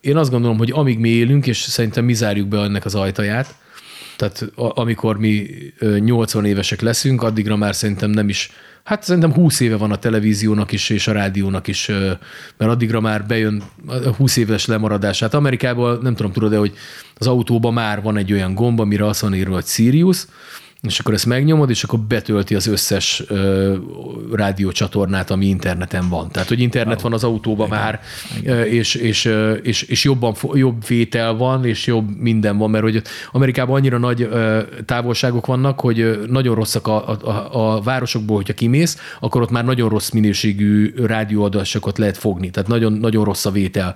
Én 0.00 0.16
azt 0.16 0.30
gondolom, 0.30 0.58
hogy 0.58 0.70
amíg 0.70 0.98
mi 0.98 1.08
élünk, 1.08 1.46
és 1.46 1.58
szerintem 1.58 2.04
mi 2.04 2.14
zárjuk 2.14 2.48
be 2.48 2.58
ennek 2.58 2.84
az 2.84 2.94
ajtaját, 2.94 3.54
tehát 4.16 4.44
amikor 4.56 5.18
mi 5.18 5.46
ö, 5.78 5.98
80 5.98 6.44
évesek 6.44 6.80
leszünk, 6.80 7.22
addigra 7.22 7.56
már 7.56 7.74
szerintem 7.74 8.10
nem 8.10 8.28
is, 8.28 8.50
hát 8.84 9.02
szerintem 9.02 9.32
20 9.32 9.60
éve 9.60 9.76
van 9.76 9.90
a 9.90 9.96
televíziónak 9.96 10.72
is, 10.72 10.90
és 10.90 11.06
a 11.06 11.12
rádiónak 11.12 11.66
is, 11.66 11.86
mert 12.56 12.70
addigra 12.70 13.00
már 13.00 13.26
bejön 13.26 13.62
a 13.86 14.14
20 14.16 14.36
éves 14.36 14.66
lemaradás. 14.66 15.20
Hát 15.20 15.34
Amerikában 15.34 15.98
nem 16.02 16.14
tudom, 16.14 16.32
tudod-e, 16.32 16.56
hogy 16.56 16.72
az 17.14 17.26
autóban 17.26 17.72
már 17.72 18.02
van 18.02 18.16
egy 18.16 18.32
olyan 18.32 18.54
gomb, 18.54 18.80
amire 18.80 19.06
azt 19.06 19.20
van 19.20 19.34
írva, 19.34 19.54
hogy 19.54 19.66
Sirius, 19.66 20.26
és 20.88 20.98
akkor 20.98 21.14
ezt 21.14 21.26
megnyomod, 21.26 21.70
és 21.70 21.82
akkor 21.82 21.98
betölti 21.98 22.54
az 22.54 22.66
összes 22.66 23.22
ö, 23.28 23.74
rádiócsatornát, 24.32 25.30
ami 25.30 25.46
interneten 25.46 26.08
van. 26.08 26.30
Tehát, 26.30 26.48
hogy 26.48 26.60
internet 26.60 27.00
van 27.00 27.12
az 27.12 27.24
autóban 27.24 27.68
már, 27.68 28.00
ö, 28.44 28.62
és, 28.62 28.94
és, 28.94 29.30
és, 29.62 29.82
és 29.82 30.04
jobban, 30.04 30.34
jobb 30.52 30.86
vétel 30.86 31.34
van, 31.34 31.64
és 31.64 31.86
jobb 31.86 32.16
minden 32.16 32.58
van, 32.58 32.70
mert 32.70 32.84
hogy 32.84 33.02
Amerikában 33.32 33.76
annyira 33.76 33.98
nagy 33.98 34.22
ö, 34.22 34.60
távolságok 34.84 35.46
vannak, 35.46 35.80
hogy 35.80 36.20
nagyon 36.28 36.54
rosszak 36.54 36.86
a, 36.86 37.08
a, 37.08 37.74
a, 37.74 37.80
városokból, 37.80 38.36
hogyha 38.36 38.54
kimész, 38.54 38.98
akkor 39.20 39.42
ott 39.42 39.50
már 39.50 39.64
nagyon 39.64 39.88
rossz 39.88 40.10
minőségű 40.10 40.94
rádióadásokat 40.96 41.98
lehet 41.98 42.16
fogni. 42.16 42.50
Tehát 42.50 42.68
nagyon, 42.68 42.92
nagyon 42.92 43.24
rossz 43.24 43.44
a 43.44 43.50
vétel. 43.50 43.94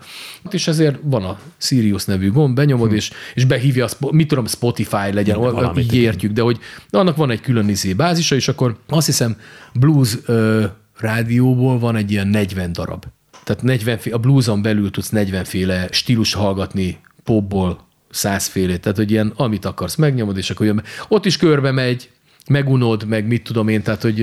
És 0.51 0.69
ezért 0.69 0.99
van 1.03 1.25
a 1.25 1.39
Sirius 1.57 2.05
nevű 2.05 2.31
gomb, 2.31 2.55
benyomod, 2.55 2.93
és, 2.93 3.11
és 3.35 3.45
behívja, 3.45 3.85
a, 3.85 4.15
mit 4.15 4.29
tudom, 4.29 4.47
Spotify 4.47 5.13
legyen, 5.13 5.39
így 5.79 5.95
értjük, 5.95 6.33
de 6.33 6.43
hogy 6.43 6.59
de 6.91 6.99
annak 6.99 7.17
van 7.17 7.31
egy 7.31 7.41
külön 7.41 7.69
izé 7.69 7.93
bázisa, 7.93 8.35
és 8.35 8.49
akkor 8.49 8.77
azt 8.89 9.07
hiszem 9.07 9.37
blues 9.75 10.17
ö, 10.27 10.65
rádióból 10.99 11.79
van 11.79 11.97
egy 11.97 12.11
ilyen 12.11 12.29
40 12.29 12.73
darab. 12.73 13.05
Tehát 13.45 13.63
40 13.63 13.99
féle, 13.99 14.17
a 14.17 14.19
blueson 14.19 14.63
belül 14.63 14.91
tudsz 14.91 15.09
40 15.09 15.45
féle 15.45 15.89
stílus 15.91 16.35
hallgatni, 16.35 16.99
popból 17.25 17.87
100 18.11 18.47
félét. 18.47 18.81
Tehát, 18.81 18.97
hogy 18.97 19.11
ilyen, 19.11 19.33
amit 19.37 19.65
akarsz, 19.65 19.95
megnyomod, 19.95 20.37
és 20.37 20.51
akkor 20.51 20.67
jön. 20.67 20.83
Ott 21.09 21.27
is 21.27 21.37
körbe 21.37 21.71
megy, 21.71 22.11
megunod, 22.49 23.07
meg 23.07 23.27
mit 23.27 23.43
tudom 23.43 23.69
én, 23.69 23.83
tehát, 23.83 24.03
hogy, 24.03 24.17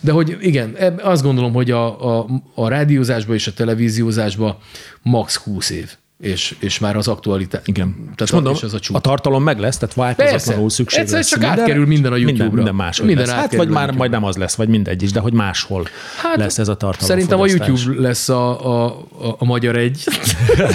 de 0.00 0.12
hogy 0.12 0.36
igen, 0.40 0.76
azt 1.02 1.22
gondolom, 1.22 1.52
hogy 1.52 1.70
a, 1.70 2.18
a, 2.18 2.26
a 2.54 2.68
rádiózásban 2.68 3.34
és 3.34 3.46
a 3.46 3.52
televíziózásban 3.52 4.56
max 5.02 5.36
20 5.36 5.70
év. 5.70 5.96
És, 6.22 6.54
és 6.58 6.78
már 6.78 6.96
az 6.96 7.08
aktualitás. 7.08 7.60
Igen. 7.64 7.94
Tehát 7.94 8.20
és 8.20 8.30
mondom, 8.30 8.52
és 8.54 8.62
az 8.62 8.74
a 8.74 8.78
csúcs. 8.78 8.96
a 8.96 9.00
tartalom 9.00 9.42
meg 9.42 9.58
lesz, 9.58 9.78
tehát 9.78 9.94
változatlanul 9.94 10.70
szükség 10.70 11.00
Egyszer 11.00 11.16
lesz. 11.16 11.28
csak 11.28 11.44
átkerül 11.44 11.86
minden 11.86 12.12
a 12.12 12.16
YouTube-ra. 12.16 12.44
Minden, 12.44 12.54
minden 12.54 12.74
máshogy 12.74 13.06
Minden 13.06 13.26
lesz. 13.26 13.34
Hát 13.34 13.54
vagy 13.56 13.68
már 13.68 13.68
YouTube-ra. 13.68 13.98
majd 13.98 14.10
nem 14.10 14.24
az 14.24 14.36
lesz, 14.36 14.54
vagy 14.54 14.68
mindegy 14.68 15.02
is, 15.02 15.12
de 15.12 15.20
hogy 15.20 15.32
máshol 15.32 15.88
hát, 16.16 16.36
lesz 16.36 16.58
ez 16.58 16.68
a 16.68 16.76
tartalom. 16.76 17.08
Szerintem 17.08 17.40
a. 17.40 17.46
YouTube 17.46 18.00
lesz 18.00 18.28
a, 18.28 18.66
a, 18.66 18.86
a, 19.18 19.36
a 19.38 19.44
magyar 19.44 19.76
egy. 19.76 20.04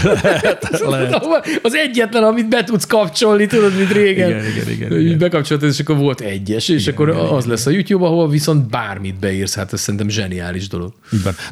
lehet. 0.90 1.28
Az 1.62 1.76
egyetlen, 1.76 2.24
amit 2.24 2.50
be 2.50 2.64
tudsz 2.64 2.86
kapcsolni, 2.86 3.46
tudod, 3.46 3.78
mint 3.78 3.92
régen. 3.92 4.30
Igen, 4.30 4.46
igen, 4.46 4.70
igen, 4.70 5.00
igen. 5.00 5.18
Bekapcsoltad, 5.18 5.70
és 5.70 5.80
akkor 5.80 5.98
volt 5.98 6.20
egyes, 6.20 6.70
és 6.70 6.88
akkor 6.88 7.10
az 7.10 7.46
lesz 7.46 7.66
a 7.66 7.70
YouTube, 7.70 8.06
ahol 8.06 8.30
viszont 8.30 8.70
bármit 8.70 9.20
beírsz. 9.20 9.56
Hát 9.56 9.74
ez 9.74 9.80
szerintem 9.80 10.10
zseniális 10.10 10.68
dolog. 10.68 10.94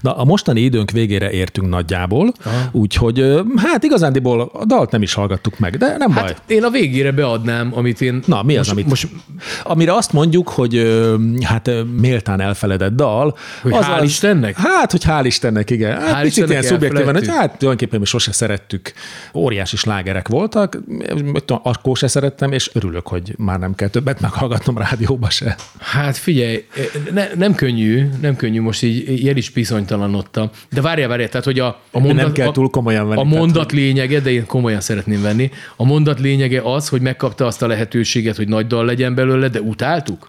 Na, 0.01 0.17
a 0.17 0.23
mostani 0.23 0.61
időnk 0.61 0.91
végére 0.91 1.31
értünk 1.31 1.69
nagyjából, 1.69 2.33
úgyhogy 2.71 3.41
hát 3.55 3.83
igazándiból 3.85 4.49
a 4.53 4.65
dalt 4.65 4.91
nem 4.91 5.01
is 5.01 5.13
hallgattuk 5.13 5.59
meg, 5.59 5.77
de 5.77 5.95
nem 5.97 6.13
baj. 6.13 6.23
Hát 6.23 6.41
én 6.47 6.63
a 6.63 6.69
végére 6.69 7.11
beadnám, 7.11 7.71
amit 7.73 8.01
én... 8.01 8.23
Na, 8.25 8.43
mi 8.43 8.57
az, 8.57 8.57
most, 8.57 8.71
amit... 8.71 8.87
Most, 8.87 9.07
Amire 9.63 9.93
azt 9.95 10.13
mondjuk, 10.13 10.49
hogy 10.49 11.01
hát 11.41 11.69
méltán 11.99 12.41
elfeledett 12.41 12.95
dal. 12.95 13.37
Hogy 13.61 13.71
az 13.73 13.85
hál' 13.85 14.03
Istennek? 14.03 14.57
Hát, 14.57 14.91
hogy 14.91 15.03
hál' 15.07 15.21
Istennek, 15.23 15.69
igen. 15.69 15.99
Hát 15.99 16.15
Hál' 16.15 16.21
picit 16.21 16.27
Istennek 16.27 16.49
ilyen 16.49 16.63
szubjektíven, 16.63 17.13
hogy 17.13 17.27
hát 17.27 17.57
tulajdonképpen 17.57 17.99
mi 17.99 18.05
sose 18.05 18.31
szerettük. 18.31 18.93
Óriási 19.33 19.77
slágerek 19.77 20.27
voltak, 20.27 20.77
akkor 21.47 21.97
se 21.97 22.07
szerettem, 22.07 22.51
és 22.51 22.69
örülök, 22.73 23.07
hogy 23.07 23.33
már 23.37 23.59
nem 23.59 23.75
kell 23.75 23.87
többet 23.87 24.21
meghallgatnom 24.21 24.77
rádióba 24.77 25.29
se. 25.29 25.55
Hát 25.79 26.17
figyelj, 26.17 26.65
ne, 27.11 27.27
nem 27.35 27.55
könnyű, 27.55 28.09
nem 28.21 28.35
könnyű, 28.35 28.61
most 28.61 28.83
így 28.83 29.23
jel 29.23 29.37
is 29.37 29.49
bizonytalanodtam. 29.49 30.49
De 30.71 30.81
várjál, 30.81 31.07
várjál, 31.07 31.29
tehát 31.29 31.45
hogy 31.45 31.59
a, 31.59 31.79
a 31.91 31.99
mondat, 31.99 32.15
nem 32.15 32.31
kell 32.31 32.51
túl 32.51 32.69
komolyan 32.69 33.07
venni. 33.07 33.21
A 33.21 33.23
tehát, 33.23 33.64
mondat 33.65 33.85
lényege, 33.85 34.19
de 34.19 34.31
én 34.31 34.45
komolyan 34.45 34.81
szeretném 34.81 35.21
venni, 35.21 35.51
a 35.75 35.85
mondat 35.85 36.19
lényege 36.19 36.61
az, 36.61 36.89
hogy 36.89 37.01
megkapta 37.01 37.45
azt 37.45 37.61
a 37.61 37.67
lehetőséget, 37.67 38.35
hogy 38.35 38.47
nagy 38.47 38.67
dal 38.67 38.85
legyen 38.85 39.15
belőle, 39.15 39.47
de 39.47 39.61
utáltuk? 39.61 40.27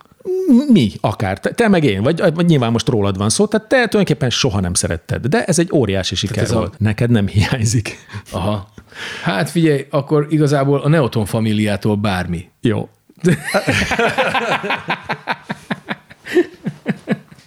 Mi, 0.72 0.90
akár, 1.00 1.40
te, 1.40 1.50
te 1.50 1.68
meg 1.68 1.84
én, 1.84 2.02
vagy, 2.02 2.22
vagy 2.34 2.46
nyilván 2.46 2.72
most 2.72 2.88
rólad 2.88 3.16
van 3.16 3.28
szó, 3.28 3.46
tehát 3.46 3.68
te 3.68 3.76
tulajdonképpen 3.76 4.30
soha 4.30 4.60
nem 4.60 4.74
szeretted, 4.74 5.26
de 5.26 5.44
ez 5.44 5.58
egy 5.58 5.68
óriási 5.72 6.14
siker 6.14 6.42
ez 6.42 6.50
a- 6.50 6.54
volt. 6.54 6.78
Neked 6.78 7.10
nem 7.10 7.26
hiányzik. 7.26 7.98
Aha. 8.30 8.68
Hát 9.22 9.50
figyelj, 9.50 9.86
akkor 9.90 10.26
igazából 10.30 10.80
a 10.80 10.88
Neoton 10.88 11.24
familiától 11.24 11.96
bármi. 11.96 12.48
Jó. 12.60 12.88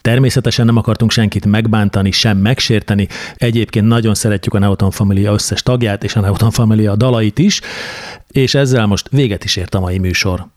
Természetesen 0.10 0.66
nem 0.66 0.78
akartunk 0.78 1.12
senkit 1.12 1.46
megbántani, 1.46 2.12
sem 2.12 2.38
megsérteni. 2.38 3.08
Egyébként 3.36 3.88
nagyon 3.88 4.16
szeretjük 4.16 4.54
a 4.54 4.60
Neoton 4.60 4.92
Familia 4.92 5.32
összes 5.32 5.64
tagját, 5.64 6.04
és 6.04 6.16
a 6.16 6.20
Neoton 6.20 6.52
Familia 6.52 6.96
dalait 6.96 7.40
is, 7.40 7.62
és 8.32 8.56
ezzel 8.56 8.86
most 8.86 9.08
véget 9.12 9.44
is 9.44 9.56
ért 9.56 9.76
a 9.76 9.80
mai 9.80 9.98
műsor. 9.98 10.48